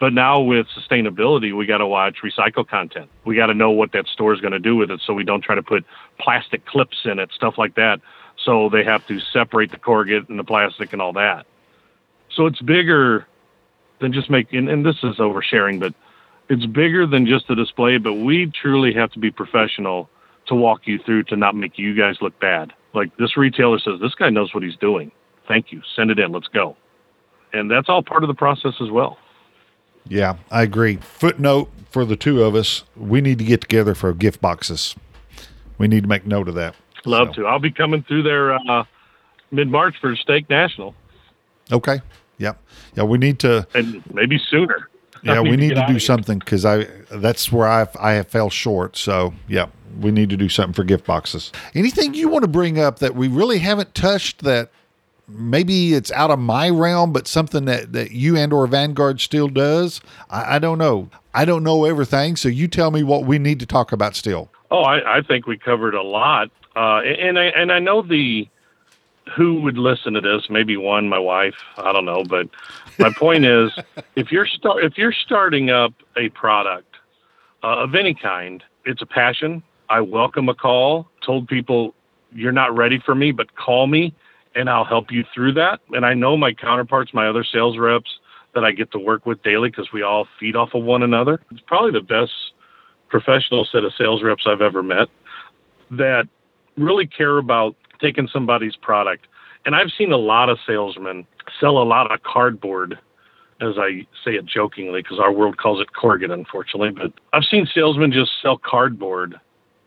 But 0.00 0.14
now 0.14 0.40
with 0.40 0.66
sustainability, 0.68 1.54
we 1.54 1.66
got 1.66 1.78
to 1.78 1.86
watch 1.86 2.16
recycle 2.24 2.66
content. 2.66 3.10
We 3.26 3.36
got 3.36 3.46
to 3.46 3.54
know 3.54 3.70
what 3.70 3.92
that 3.92 4.06
store 4.06 4.32
is 4.32 4.40
going 4.40 4.54
to 4.54 4.58
do 4.58 4.76
with 4.76 4.90
it 4.90 5.02
so 5.06 5.12
we 5.12 5.24
don't 5.24 5.42
try 5.42 5.54
to 5.54 5.62
put 5.62 5.84
plastic 6.18 6.64
clips 6.64 6.96
in 7.04 7.18
it, 7.18 7.30
stuff 7.32 7.58
like 7.58 7.74
that. 7.74 8.00
So 8.42 8.70
they 8.70 8.82
have 8.84 9.06
to 9.08 9.20
separate 9.20 9.72
the 9.72 9.76
corrugate 9.76 10.30
and 10.30 10.38
the 10.38 10.44
plastic 10.44 10.94
and 10.94 11.02
all 11.02 11.12
that. 11.12 11.46
So 12.34 12.46
it's 12.46 12.62
bigger 12.62 13.26
than 14.00 14.10
just 14.10 14.30
making, 14.30 14.70
and 14.70 14.84
this 14.84 14.96
is 15.02 15.16
oversharing, 15.16 15.78
but 15.78 15.92
it's 16.48 16.64
bigger 16.64 17.06
than 17.06 17.26
just 17.26 17.46
the 17.46 17.54
display. 17.54 17.98
But 17.98 18.14
we 18.14 18.46
truly 18.46 18.94
have 18.94 19.12
to 19.12 19.18
be 19.18 19.30
professional 19.30 20.08
to 20.46 20.54
walk 20.54 20.86
you 20.86 20.98
through 20.98 21.24
to 21.24 21.36
not 21.36 21.54
make 21.54 21.78
you 21.78 21.94
guys 21.94 22.16
look 22.22 22.38
bad. 22.40 22.72
Like 22.94 23.14
this 23.18 23.36
retailer 23.36 23.78
says, 23.78 24.00
this 24.00 24.14
guy 24.14 24.30
knows 24.30 24.54
what 24.54 24.62
he's 24.62 24.76
doing. 24.76 25.12
Thank 25.46 25.72
you. 25.72 25.82
Send 25.94 26.10
it 26.10 26.18
in. 26.18 26.32
Let's 26.32 26.48
go. 26.48 26.74
And 27.56 27.70
that's 27.70 27.88
all 27.88 28.02
part 28.02 28.22
of 28.22 28.28
the 28.28 28.34
process 28.34 28.74
as 28.80 28.90
well. 28.90 29.18
Yeah, 30.08 30.36
I 30.50 30.62
agree. 30.62 30.96
Footnote 30.96 31.70
for 31.90 32.04
the 32.04 32.16
two 32.16 32.42
of 32.42 32.54
us: 32.54 32.84
we 32.96 33.20
need 33.20 33.38
to 33.38 33.44
get 33.44 33.60
together 33.60 33.94
for 33.94 34.12
gift 34.12 34.40
boxes. 34.40 34.94
We 35.78 35.88
need 35.88 36.04
to 36.04 36.08
make 36.08 36.26
note 36.26 36.48
of 36.48 36.54
that. 36.54 36.74
Love 37.04 37.28
so. 37.28 37.42
to. 37.42 37.46
I'll 37.46 37.58
be 37.58 37.70
coming 37.70 38.02
through 38.02 38.22
there 38.22 38.54
uh, 38.54 38.84
mid 39.50 39.68
March 39.68 39.96
for 40.00 40.14
Steak 40.16 40.48
National. 40.48 40.94
Okay. 41.72 42.00
Yeah. 42.38 42.54
Yeah. 42.94 43.04
We 43.04 43.18
need 43.18 43.38
to, 43.40 43.66
and 43.74 44.02
maybe 44.12 44.38
sooner. 44.50 44.88
Yeah, 45.22 45.40
we 45.40 45.56
need 45.56 45.70
to, 45.70 45.86
to 45.86 45.86
do 45.88 45.98
something 45.98 46.38
because 46.38 46.64
I 46.64 46.86
that's 47.10 47.50
where 47.50 47.66
I 47.66 47.88
I 47.98 48.12
have 48.12 48.28
fell 48.28 48.48
short. 48.48 48.96
So 48.96 49.34
yeah, 49.48 49.66
we 49.98 50.12
need 50.12 50.30
to 50.30 50.36
do 50.36 50.48
something 50.48 50.72
for 50.72 50.84
gift 50.84 51.04
boxes. 51.04 51.50
Anything 51.74 52.14
you 52.14 52.28
want 52.28 52.42
to 52.42 52.48
bring 52.48 52.78
up 52.78 53.00
that 53.00 53.16
we 53.16 53.26
really 53.26 53.58
haven't 53.58 53.92
touched 53.94 54.44
that 54.44 54.70
maybe 55.28 55.94
it's 55.94 56.10
out 56.12 56.30
of 56.30 56.38
my 56.38 56.70
realm, 56.70 57.12
but 57.12 57.26
something 57.26 57.64
that, 57.66 57.92
that 57.92 58.12
you 58.12 58.36
and 58.36 58.52
or 58.52 58.66
Vanguard 58.66 59.20
still 59.20 59.48
does? 59.48 60.00
I, 60.30 60.56
I 60.56 60.58
don't 60.58 60.78
know. 60.78 61.10
I 61.34 61.44
don't 61.44 61.62
know 61.62 61.84
everything, 61.84 62.36
so 62.36 62.48
you 62.48 62.68
tell 62.68 62.90
me 62.90 63.02
what 63.02 63.24
we 63.24 63.38
need 63.38 63.60
to 63.60 63.66
talk 63.66 63.92
about 63.92 64.16
still. 64.16 64.50
Oh, 64.70 64.82
I, 64.82 65.18
I 65.18 65.22
think 65.22 65.46
we 65.46 65.58
covered 65.58 65.94
a 65.94 66.02
lot, 66.02 66.50
uh, 66.74 67.00
and 67.00 67.38
I 67.38 67.44
and 67.44 67.70
I 67.70 67.78
know 67.78 68.02
the 68.02 68.48
who 69.36 69.60
would 69.60 69.76
listen 69.76 70.14
to 70.14 70.20
this. 70.20 70.48
Maybe 70.48 70.76
one, 70.76 71.08
my 71.08 71.18
wife. 71.18 71.56
I 71.76 71.92
don't 71.92 72.04
know, 72.04 72.24
but 72.24 72.48
my 72.98 73.12
point 73.12 73.44
is, 73.44 73.70
if 74.16 74.32
you're 74.32 74.46
start 74.46 74.82
if 74.82 74.96
you're 74.96 75.12
starting 75.12 75.70
up 75.70 75.92
a 76.16 76.30
product 76.30 76.96
uh, 77.62 77.78
of 77.78 77.94
any 77.94 78.14
kind, 78.14 78.64
it's 78.84 79.02
a 79.02 79.06
passion. 79.06 79.62
I 79.88 80.00
welcome 80.00 80.48
a 80.48 80.54
call. 80.54 81.08
Told 81.24 81.46
people 81.46 81.94
you're 82.32 82.52
not 82.52 82.74
ready 82.74 82.98
for 82.98 83.14
me, 83.14 83.30
but 83.30 83.54
call 83.56 83.86
me 83.86 84.14
and 84.56 84.70
I'll 84.70 84.84
help 84.84 85.12
you 85.12 85.22
through 85.34 85.52
that. 85.54 85.80
And 85.90 86.04
I 86.06 86.14
know 86.14 86.36
my 86.36 86.52
counterparts, 86.52 87.12
my 87.12 87.28
other 87.28 87.44
sales 87.44 87.78
reps 87.78 88.10
that 88.54 88.64
I 88.64 88.72
get 88.72 88.90
to 88.92 88.98
work 88.98 89.26
with 89.26 89.42
daily 89.42 89.68
because 89.68 89.88
we 89.92 90.02
all 90.02 90.26
feed 90.40 90.56
off 90.56 90.70
of 90.74 90.82
one 90.82 91.02
another. 91.02 91.40
It's 91.50 91.60
probably 91.66 91.92
the 91.92 92.00
best 92.00 92.32
professional 93.08 93.68
set 93.70 93.84
of 93.84 93.92
sales 93.96 94.22
reps 94.22 94.44
I've 94.46 94.62
ever 94.62 94.82
met 94.82 95.08
that 95.90 96.26
really 96.76 97.06
care 97.06 97.38
about 97.38 97.76
taking 98.00 98.28
somebody's 98.32 98.76
product 98.76 99.26
And 99.66 99.74
I've 99.74 99.90
seen 99.98 100.12
a 100.12 100.16
lot 100.16 100.48
of 100.48 100.58
salesmen 100.66 101.26
sell 101.60 101.78
a 101.78 101.84
lot 101.84 102.10
of 102.12 102.22
cardboard, 102.22 102.98
as 103.60 103.74
I 103.78 104.06
say 104.24 104.32
it 104.32 104.46
jokingly, 104.46 105.02
because 105.02 105.18
our 105.18 105.32
world 105.32 105.58
calls 105.58 105.80
it 105.80 105.88
corrugate, 105.92 106.30
unfortunately. 106.30 106.90
But 106.90 107.12
I've 107.32 107.44
seen 107.44 107.68
salesmen 107.74 108.12
just 108.12 108.30
sell 108.40 108.58
cardboard 108.58 109.34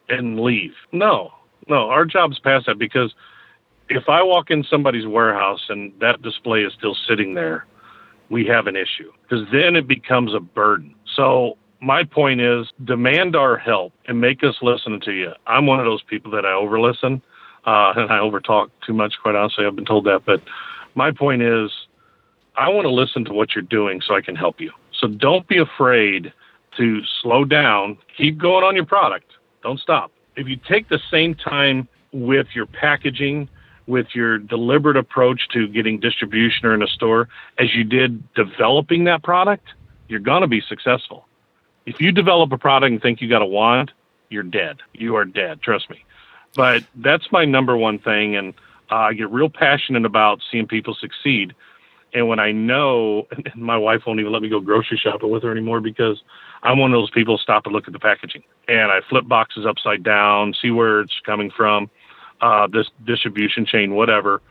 and 0.09 0.39
leave. 0.39 0.73
No, 0.91 1.31
no, 1.69 1.89
our 1.89 2.05
job's 2.05 2.39
past 2.39 2.65
that 2.65 2.77
because 2.77 3.13
if 3.89 4.07
I 4.07 4.21
walk 4.23 4.51
in 4.51 4.63
somebody's 4.63 5.07
warehouse 5.07 5.65
and 5.69 5.91
that 5.99 6.21
display 6.21 6.61
is 6.61 6.73
still 6.73 6.95
sitting 7.07 7.33
there, 7.33 7.65
we 8.29 8.45
have 8.45 8.67
an 8.67 8.75
issue 8.75 9.11
because 9.23 9.45
then 9.51 9.75
it 9.75 9.87
becomes 9.87 10.33
a 10.33 10.39
burden. 10.39 10.93
So 11.15 11.57
my 11.81 12.03
point 12.03 12.41
is 12.41 12.67
demand 12.83 13.35
our 13.35 13.57
help 13.57 13.93
and 14.07 14.21
make 14.21 14.43
us 14.43 14.55
listen 14.61 14.99
to 15.01 15.11
you. 15.11 15.31
I'm 15.47 15.65
one 15.65 15.79
of 15.79 15.85
those 15.85 16.03
people 16.03 16.31
that 16.31 16.45
I 16.45 16.53
over 16.53 16.79
listen 16.79 17.21
uh, 17.65 17.93
and 17.97 18.11
I 18.11 18.19
over 18.19 18.39
talk 18.39 18.69
too 18.85 18.93
much, 18.93 19.15
quite 19.21 19.35
honestly. 19.35 19.65
I've 19.65 19.75
been 19.75 19.85
told 19.85 20.05
that. 20.05 20.23
But 20.25 20.41
my 20.95 21.11
point 21.11 21.41
is 21.41 21.71
I 22.55 22.69
want 22.69 22.85
to 22.85 22.91
listen 22.91 23.25
to 23.25 23.33
what 23.33 23.55
you're 23.55 23.63
doing 23.63 24.01
so 24.05 24.15
I 24.15 24.21
can 24.21 24.35
help 24.35 24.61
you. 24.61 24.71
So 24.99 25.07
don't 25.07 25.47
be 25.47 25.57
afraid 25.57 26.31
to 26.77 27.01
slow 27.21 27.45
down, 27.45 27.97
keep 28.15 28.37
going 28.37 28.63
on 28.63 28.75
your 28.75 28.85
product. 28.85 29.31
Don't 29.63 29.79
stop. 29.79 30.11
If 30.35 30.47
you 30.47 30.55
take 30.55 30.89
the 30.89 30.99
same 31.09 31.35
time 31.35 31.87
with 32.11 32.47
your 32.53 32.65
packaging, 32.65 33.49
with 33.89 34.07
your 34.13 34.37
deliberate 34.37 34.95
approach 34.95 35.49
to 35.49 35.67
getting 35.67 35.99
distribution 35.99 36.67
or 36.67 36.73
in 36.75 36.83
a 36.83 36.87
store 36.87 37.27
as 37.57 37.73
you 37.73 37.83
did 37.83 38.31
developing 38.35 39.05
that 39.05 39.23
product, 39.23 39.67
you're 40.07 40.19
going 40.19 40.41
to 40.41 40.47
be 40.47 40.61
successful. 40.61 41.25
If 41.85 41.99
you 41.99 42.11
develop 42.11 42.51
a 42.51 42.57
product 42.57 42.91
and 42.91 43.01
think 43.01 43.19
you 43.19 43.27
got 43.27 43.41
a 43.41 43.47
wand, 43.47 43.91
you're 44.29 44.43
dead. 44.43 44.77
You 44.93 45.15
are 45.15 45.25
dead. 45.25 45.61
Trust 45.63 45.89
me. 45.89 46.05
But 46.55 46.83
that's 46.95 47.31
my 47.31 47.45
number 47.45 47.75
one 47.75 47.97
thing. 47.97 48.35
And 48.35 48.53
uh, 48.91 48.95
I 48.95 49.13
get 49.13 49.29
real 49.31 49.49
passionate 49.49 50.05
about 50.05 50.39
seeing 50.51 50.67
people 50.67 50.93
succeed. 50.93 51.55
And 52.13 52.27
when 52.27 52.39
I 52.39 52.51
know, 52.51 53.27
and 53.31 53.55
my 53.55 53.77
wife 53.77 54.03
won't 54.05 54.19
even 54.19 54.31
let 54.31 54.43
me 54.43 54.49
go 54.49 54.59
grocery 54.59 54.99
shopping 55.01 55.31
with 55.31 55.41
her 55.43 55.51
anymore 55.51 55.81
because 55.81 56.21
I'm 56.61 56.77
one 56.77 56.93
of 56.93 56.99
those 56.99 57.11
people 57.11 57.39
stop 57.39 57.65
and 57.65 57.73
look 57.73 57.87
at 57.87 57.93
the 57.93 57.99
packaging 57.99 58.43
and 58.67 58.91
I 58.91 58.99
flip 59.09 59.27
boxes 59.27 59.65
upside 59.65 60.03
down, 60.03 60.53
see 60.61 60.69
where 60.69 61.01
it's 61.01 61.19
coming 61.25 61.49
from 61.49 61.89
uh, 62.41 62.67
this 62.67 62.87
distribution 63.05 63.65
chain, 63.65 63.95
whatever, 63.95 64.41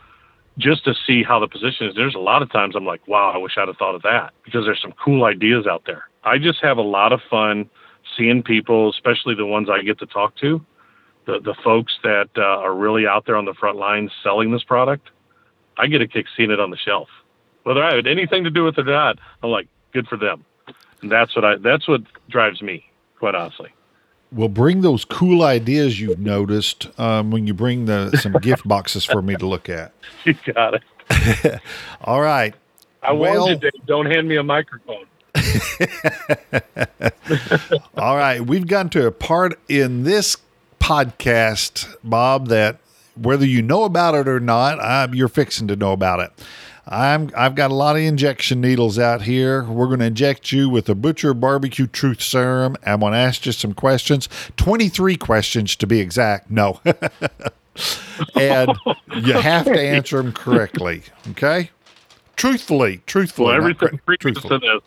just 0.59 0.85
to 0.85 0.95
see 1.07 1.23
how 1.23 1.39
the 1.39 1.49
position 1.49 1.87
is. 1.87 1.95
There's 1.95 2.15
a 2.15 2.21
lot 2.21 2.43
of 2.43 2.51
times 2.51 2.75
I'm 2.77 2.85
like, 2.85 3.07
wow, 3.07 3.33
I 3.35 3.39
wish 3.39 3.53
I'd 3.57 3.69
have 3.69 3.77
thought 3.77 3.95
of 3.95 4.03
that 4.03 4.33
because 4.45 4.65
there's 4.65 4.81
some 4.83 4.93
cool 5.03 5.25
ideas 5.25 5.67
out 5.67 5.83
there. 5.87 6.09
I 6.25 6.39
just 6.39 6.61
have 6.63 6.79
a 6.79 6.83
lot 6.83 7.13
of 7.13 7.21
fun 7.31 7.71
seeing 8.17 8.43
people, 8.43 8.91
especially 8.91 9.35
the 9.35 9.47
ones 9.47 9.69
I 9.71 9.83
get 9.83 9.99
to 10.01 10.07
talk 10.07 10.37
to, 10.37 10.65
the 11.27 11.41
the 11.41 11.55
folks 11.63 11.93
that 12.03 12.31
uh, 12.37 12.43
are 12.43 12.75
really 12.75 13.07
out 13.07 13.27
there 13.27 13.37
on 13.37 13.45
the 13.45 13.55
front 13.55 13.79
lines 13.79 14.11
selling 14.23 14.51
this 14.51 14.65
product. 14.65 15.11
I 15.77 15.87
get 15.87 16.03
a 16.03 16.09
kick 16.09 16.27
seeing 16.37 16.51
it 16.51 16.59
on 16.59 16.71
the 16.71 16.77
shelf, 16.77 17.09
whether 17.63 17.83
I 17.83 17.95
had 17.95 18.07
anything 18.07 18.45
to 18.45 18.51
do 18.51 18.65
with 18.65 18.79
it 18.79 18.89
or 18.89 18.93
not. 18.93 19.19
I'm 19.43 19.51
like, 19.51 19.69
good 19.93 20.09
for 20.09 20.17
them, 20.17 20.45
and 21.03 21.13
that's 21.13 21.37
what 21.37 21.45
I 21.45 21.57
that's 21.57 21.87
what 21.87 22.03
drives 22.29 22.63
me, 22.63 22.85
quite 23.19 23.35
honestly. 23.35 23.69
Well, 24.31 24.49
bring 24.49 24.83
those 24.83 25.05
cool 25.05 25.43
ideas 25.43 26.01
you've 26.01 26.19
noticed 26.19 26.89
um, 27.01 27.31
when 27.31 27.47
you 27.47 27.55
bring 27.55 27.87
the 27.87 28.15
some 28.19 28.35
gift 28.35 28.69
boxes 28.69 29.05
for 29.05 29.23
me 29.23 29.37
to 29.37 29.47
look 29.47 29.69
at. 29.69 29.93
You 30.25 30.35
got 30.53 30.75
it. 30.75 31.61
All 32.03 32.21
right. 32.21 32.55
I 33.03 33.13
well, 33.13 33.47
warned 33.47 33.63
you, 33.63 33.71
Dave. 33.71 33.87
Don't 33.87 34.07
hand 34.07 34.29
me 34.29 34.37
a 34.37 34.43
microphone. 34.43 35.07
All 37.97 38.17
right. 38.17 38.41
We've 38.41 38.67
gotten 38.67 38.91
to 38.91 39.07
a 39.07 39.13
part 39.13 39.59
in 39.69 40.03
this 40.03 40.37
podcast, 40.81 41.95
Bob, 42.03 42.49
that 42.49 42.79
whether 43.15 43.47
you 43.47 43.63
know 43.63 43.85
about 43.85 44.15
it 44.15 44.29
or 44.29 44.41
not, 44.41 44.81
I'm, 44.81 45.15
you're 45.15 45.29
fixing 45.29 45.69
to 45.69 45.77
know 45.77 45.93
about 45.93 46.21
it. 46.21 46.33
I'm 46.91 47.31
I've 47.37 47.55
got 47.55 47.71
a 47.71 47.75
lot 47.75 47.97
of 47.97 48.03
injection 48.03 48.61
needles 48.61 48.99
out 48.99 49.23
here. 49.23 49.65
We're 49.65 49.87
going 49.89 49.99
to 50.01 50.07
inject 50.07 50.53
you 50.53 50.71
with 50.71 50.87
the 50.87 50.95
Butcher 50.95 51.35
Barbecue 51.35 51.87
Truth 51.87 52.23
Serum. 52.23 52.77
I'm 52.85 53.01
going 53.01 53.13
to 53.13 53.19
ask 53.19 53.45
you 53.45 53.53
some 53.53 53.75
questions, 53.75 54.29
23 54.57 55.17
questions 55.17 55.77
to 55.77 55.87
be 55.87 56.01
exact. 56.01 56.51
No. 56.51 56.81
and 58.35 58.73
you 59.17 59.33
have 59.35 59.67
to 59.67 59.79
answer 59.79 60.17
them 60.17 60.33
correctly, 60.33 61.03
okay? 61.31 61.71
Truthfully, 62.37 63.03
truthfully. 63.07 63.49
Well, 63.49 63.57
everything 63.57 64.01
previous 64.07 64.39
truthfully. 64.39 64.61
to 64.61 64.81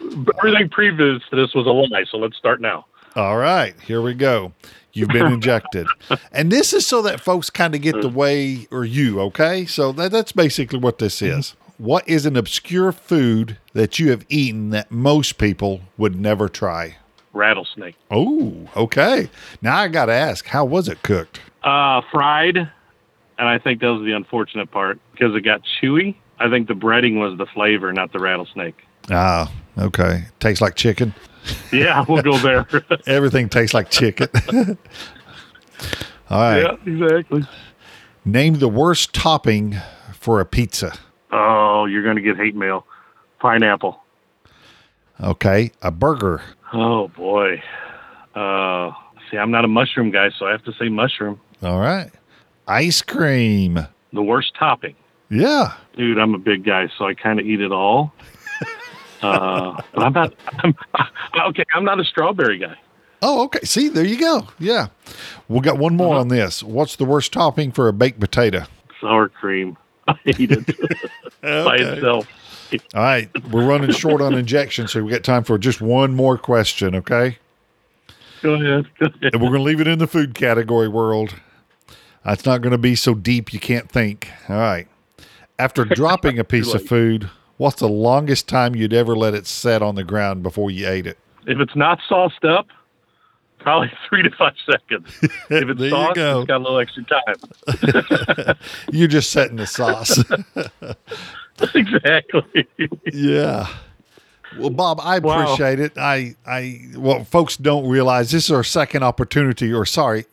this, 0.00 0.34
everything 0.38 0.70
previous 0.70 1.22
to 1.30 1.36
this 1.36 1.54
was 1.54 1.66
a 1.66 1.70
lie. 1.70 2.04
So 2.10 2.16
let's 2.16 2.36
start 2.36 2.60
now. 2.62 2.86
All 3.14 3.36
right, 3.36 3.74
here 3.80 4.00
we 4.00 4.14
go. 4.14 4.52
You've 4.92 5.10
been 5.10 5.26
injected. 5.32 5.86
and 6.32 6.50
this 6.50 6.72
is 6.72 6.86
so 6.86 7.02
that 7.02 7.20
folks 7.20 7.50
kind 7.50 7.74
of 7.74 7.82
get 7.82 8.00
the 8.00 8.08
way 8.08 8.66
or 8.70 8.84
you, 8.84 9.20
okay? 9.20 9.66
So 9.66 9.92
that, 9.92 10.12
that's 10.12 10.32
basically 10.32 10.78
what 10.78 10.98
this 10.98 11.20
mm-hmm. 11.20 11.38
is. 11.38 11.54
What 11.78 12.08
is 12.08 12.26
an 12.26 12.36
obscure 12.36 12.92
food 12.92 13.58
that 13.72 13.98
you 13.98 14.10
have 14.10 14.24
eaten 14.28 14.70
that 14.70 14.90
most 14.90 15.36
people 15.36 15.80
would 15.98 16.18
never 16.18 16.48
try? 16.48 16.96
Rattlesnake. 17.32 17.96
Oh, 18.10 18.68
okay. 18.76 19.28
Now 19.60 19.78
I 19.78 19.88
got 19.88 20.06
to 20.06 20.12
ask, 20.12 20.46
how 20.46 20.64
was 20.64 20.88
it 20.88 21.02
cooked? 21.02 21.40
Uh, 21.62 22.02
fried. 22.10 22.56
And 22.56 23.48
I 23.48 23.58
think 23.58 23.80
that 23.80 23.88
was 23.88 24.04
the 24.04 24.12
unfortunate 24.12 24.70
part 24.70 25.00
because 25.12 25.34
it 25.34 25.40
got 25.40 25.62
chewy. 25.80 26.14
I 26.38 26.48
think 26.50 26.68
the 26.68 26.74
breading 26.74 27.18
was 27.18 27.36
the 27.38 27.46
flavor, 27.46 27.92
not 27.92 28.12
the 28.12 28.18
rattlesnake. 28.18 28.86
Ah, 29.10 29.50
okay. 29.78 30.24
Tastes 30.40 30.60
like 30.60 30.74
chicken. 30.76 31.14
Yeah, 31.72 32.04
we'll 32.08 32.22
go 32.22 32.38
there. 32.38 32.68
Everything 33.06 33.48
tastes 33.48 33.74
like 33.74 33.90
chicken. 33.90 34.28
All 36.30 36.38
right. 36.40 36.62
Yeah, 36.62 36.76
exactly. 36.86 37.42
Name 38.24 38.60
the 38.60 38.68
worst 38.68 39.12
topping 39.12 39.76
for 40.14 40.38
a 40.40 40.44
pizza. 40.46 40.96
Oh, 41.32 41.86
you're 41.86 42.04
going 42.04 42.14
to 42.14 42.22
get 42.22 42.36
hate 42.36 42.54
mail. 42.54 42.86
Pineapple. 43.40 44.00
Okay. 45.20 45.72
A 45.82 45.90
burger. 45.90 46.42
Oh, 46.72 47.08
boy. 47.08 47.60
Uh, 48.36 48.92
see, 49.30 49.36
I'm 49.36 49.50
not 49.50 49.64
a 49.64 49.68
mushroom 49.68 50.12
guy, 50.12 50.30
so 50.38 50.46
I 50.46 50.52
have 50.52 50.62
to 50.64 50.72
say 50.78 50.88
mushroom. 50.88 51.40
All 51.60 51.80
right. 51.80 52.10
Ice 52.68 53.02
cream. 53.02 53.88
The 54.12 54.22
worst 54.22 54.52
topping. 54.56 54.94
Yeah. 55.28 55.72
Dude, 55.96 56.18
I'm 56.18 56.34
a 56.34 56.38
big 56.38 56.64
guy, 56.64 56.88
so 56.98 57.06
I 57.06 57.14
kind 57.14 57.40
of 57.40 57.46
eat 57.46 57.60
it 57.60 57.72
all. 57.72 58.12
Uh, 59.22 59.80
I'm 59.94 60.12
not. 60.12 60.34
I'm, 60.58 60.74
okay, 61.48 61.64
I'm 61.74 61.84
not 61.84 62.00
a 62.00 62.04
strawberry 62.04 62.58
guy. 62.58 62.76
Oh, 63.22 63.44
okay. 63.44 63.60
See, 63.62 63.88
there 63.88 64.04
you 64.04 64.18
go. 64.18 64.48
Yeah, 64.58 64.88
we 65.48 65.60
got 65.60 65.78
one 65.78 65.96
more 65.96 66.14
uh-huh. 66.14 66.20
on 66.20 66.28
this. 66.28 66.62
What's 66.62 66.96
the 66.96 67.04
worst 67.04 67.32
topping 67.32 67.72
for 67.72 67.88
a 67.88 67.92
baked 67.92 68.18
potato? 68.18 68.64
Sour 69.00 69.28
cream. 69.28 69.76
I 70.08 70.14
hate 70.24 70.50
it 70.50 70.66
by 71.42 71.76
itself. 71.76 72.26
All 72.94 73.02
right, 73.02 73.30
we're 73.50 73.66
running 73.66 73.92
short 73.92 74.20
on 74.20 74.34
injections, 74.34 74.92
so 74.92 75.02
we 75.02 75.10
got 75.10 75.22
time 75.22 75.44
for 75.44 75.58
just 75.58 75.80
one 75.80 76.14
more 76.14 76.38
question. 76.38 76.94
Okay. 76.96 77.38
Go 78.42 78.54
ahead. 78.54 78.88
Go 78.98 79.06
ahead. 79.06 79.34
And 79.34 79.42
we're 79.42 79.50
going 79.50 79.60
to 79.60 79.64
leave 79.64 79.80
it 79.80 79.86
in 79.86 79.98
the 80.00 80.06
food 80.08 80.34
category 80.34 80.88
world. 80.88 81.34
It's 82.24 82.44
not 82.44 82.60
going 82.60 82.72
to 82.72 82.78
be 82.78 82.94
so 82.94 83.14
deep 83.14 83.52
you 83.52 83.60
can't 83.60 83.88
think. 83.88 84.30
All 84.48 84.56
right. 84.56 84.88
After 85.58 85.84
dropping 85.84 86.38
a 86.38 86.44
piece 86.44 86.74
of 86.74 86.84
food, 86.84 87.30
What's 87.62 87.78
the 87.78 87.88
longest 87.88 88.48
time 88.48 88.74
you'd 88.74 88.92
ever 88.92 89.14
let 89.14 89.34
it 89.34 89.46
set 89.46 89.82
on 89.82 89.94
the 89.94 90.02
ground 90.02 90.42
before 90.42 90.72
you 90.72 90.88
ate 90.88 91.06
it? 91.06 91.16
If 91.46 91.60
it's 91.60 91.76
not 91.76 92.00
sauced 92.08 92.44
up, 92.44 92.66
probably 93.60 93.92
three 94.08 94.24
to 94.24 94.30
five 94.30 94.54
seconds. 94.68 95.06
If 95.22 95.30
it's 95.48 95.90
sauced, 95.90 96.18
it's 96.18 96.46
got 96.48 96.56
a 96.56 96.58
little 96.58 96.80
extra 96.80 97.04
time. 97.04 98.56
You're 98.90 99.06
just 99.06 99.30
setting 99.30 99.58
the 99.58 99.68
sauce. 99.68 100.24
exactly. 101.72 102.66
yeah. 103.12 103.68
Well, 104.58 104.70
Bob, 104.70 104.98
I 105.00 105.18
appreciate 105.18 105.78
wow. 105.78 105.84
it. 105.84 105.92
I, 105.96 106.34
I, 106.44 106.80
well, 106.96 107.22
folks 107.22 107.56
don't 107.56 107.86
realize 107.88 108.32
this 108.32 108.46
is 108.46 108.50
our 108.50 108.64
second 108.64 109.04
opportunity, 109.04 109.72
or 109.72 109.86
sorry, 109.86 110.24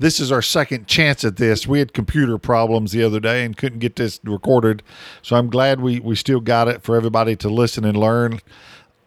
this 0.00 0.18
is 0.18 0.32
our 0.32 0.42
second 0.42 0.88
chance 0.88 1.24
at 1.24 1.36
this. 1.36 1.66
We 1.66 1.78
had 1.78 1.92
computer 1.92 2.38
problems 2.38 2.92
the 2.92 3.04
other 3.04 3.20
day 3.20 3.44
and 3.44 3.54
couldn't 3.54 3.80
get 3.80 3.96
this 3.96 4.18
recorded. 4.24 4.82
So 5.20 5.36
I'm 5.36 5.50
glad 5.50 5.80
we, 5.80 6.00
we 6.00 6.16
still 6.16 6.40
got 6.40 6.68
it 6.68 6.82
for 6.82 6.96
everybody 6.96 7.36
to 7.36 7.50
listen 7.50 7.84
and 7.84 7.94
learn. 7.96 8.40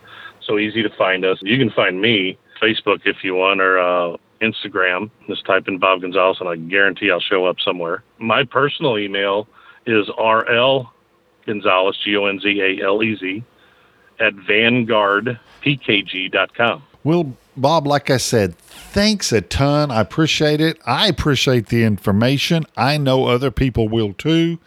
so 0.51 0.59
easy 0.59 0.82
to 0.82 0.91
find 0.91 1.24
us. 1.24 1.38
You 1.43 1.57
can 1.59 1.70
find 1.70 2.01
me 2.01 2.36
Facebook 2.61 3.03
if 3.05 3.22
you 3.22 3.36
want, 3.36 3.61
or 3.61 3.78
uh, 3.78 4.16
Instagram. 4.41 5.11
Just 5.28 5.45
type 5.45 5.68
in 5.68 5.78
Bob 5.78 6.01
Gonzalez, 6.03 6.38
and 6.41 6.49
I 6.49 6.57
guarantee 6.57 7.09
I'll 7.11 7.20
show 7.20 7.47
up 7.47 7.61
somewhere. 7.61 8.03
My 8.18 8.43
personal 8.45 8.99
email 8.99 9.49
is 9.86 10.11
rl 10.18 10.93
Gonzalez 11.47 11.97
G 12.05 12.16
O 12.16 12.26
N 12.26 12.38
Z 12.41 12.61
A 12.61 12.84
L 12.84 13.03
E 13.03 13.16
Z 13.16 13.43
at 14.18 14.34
vanguardpkg.com. 14.34 16.82
Well, 17.03 17.34
Bob, 17.61 17.86
like 17.86 18.11
I 18.11 18.16
said, 18.16 18.56
thanks 18.56 19.32
a 19.32 19.40
ton. 19.40 19.90
I 19.90 20.00
appreciate 20.00 20.61
it. 20.61 20.78
I 20.86 21.08
appreciate 21.08 21.66
the 21.66 21.84
information. 21.84 22.64
I 22.76 22.96
know 22.96 23.26
other 23.26 23.50
people 23.50 23.88
will 23.88 24.14
too. 24.14 24.58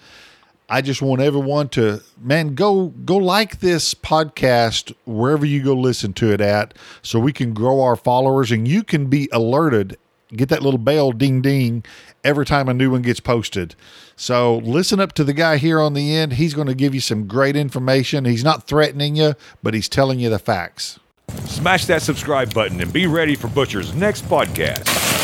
I 0.69 0.81
just 0.81 1.01
want 1.01 1.21
everyone 1.21 1.69
to 1.69 2.01
man 2.19 2.55
go 2.55 2.87
go 2.87 3.17
like 3.17 3.59
this 3.59 3.93
podcast 3.93 4.93
wherever 5.05 5.45
you 5.45 5.61
go 5.61 5.75
listen 5.75 6.13
to 6.13 6.31
it 6.31 6.41
at 6.41 6.73
so 7.01 7.19
we 7.19 7.33
can 7.33 7.53
grow 7.53 7.81
our 7.81 7.95
followers 7.95 8.51
and 8.51 8.67
you 8.67 8.83
can 8.83 9.07
be 9.07 9.27
alerted 9.31 9.97
get 10.35 10.49
that 10.49 10.63
little 10.63 10.79
bell 10.79 11.11
ding 11.11 11.41
ding 11.41 11.83
every 12.23 12.45
time 12.45 12.69
a 12.69 12.73
new 12.73 12.91
one 12.91 13.01
gets 13.01 13.19
posted. 13.19 13.75
So 14.15 14.57
listen 14.57 14.99
up 14.99 15.13
to 15.13 15.23
the 15.23 15.33
guy 15.33 15.57
here 15.57 15.79
on 15.79 15.93
the 15.93 16.15
end. 16.15 16.33
He's 16.33 16.53
going 16.53 16.67
to 16.67 16.75
give 16.75 16.93
you 16.93 17.01
some 17.01 17.27
great 17.27 17.55
information. 17.55 18.25
He's 18.25 18.43
not 18.43 18.67
threatening 18.67 19.15
you, 19.15 19.35
but 19.61 19.73
he's 19.73 19.89
telling 19.89 20.19
you 20.19 20.29
the 20.29 20.39
facts. 20.39 20.99
Smash 21.45 21.85
that 21.85 22.01
subscribe 22.01 22.53
button 22.53 22.81
and 22.81 22.91
be 22.91 23.07
ready 23.07 23.35
for 23.35 23.47
Butcher's 23.47 23.93
next 23.93 24.23
podcast. 24.25 25.22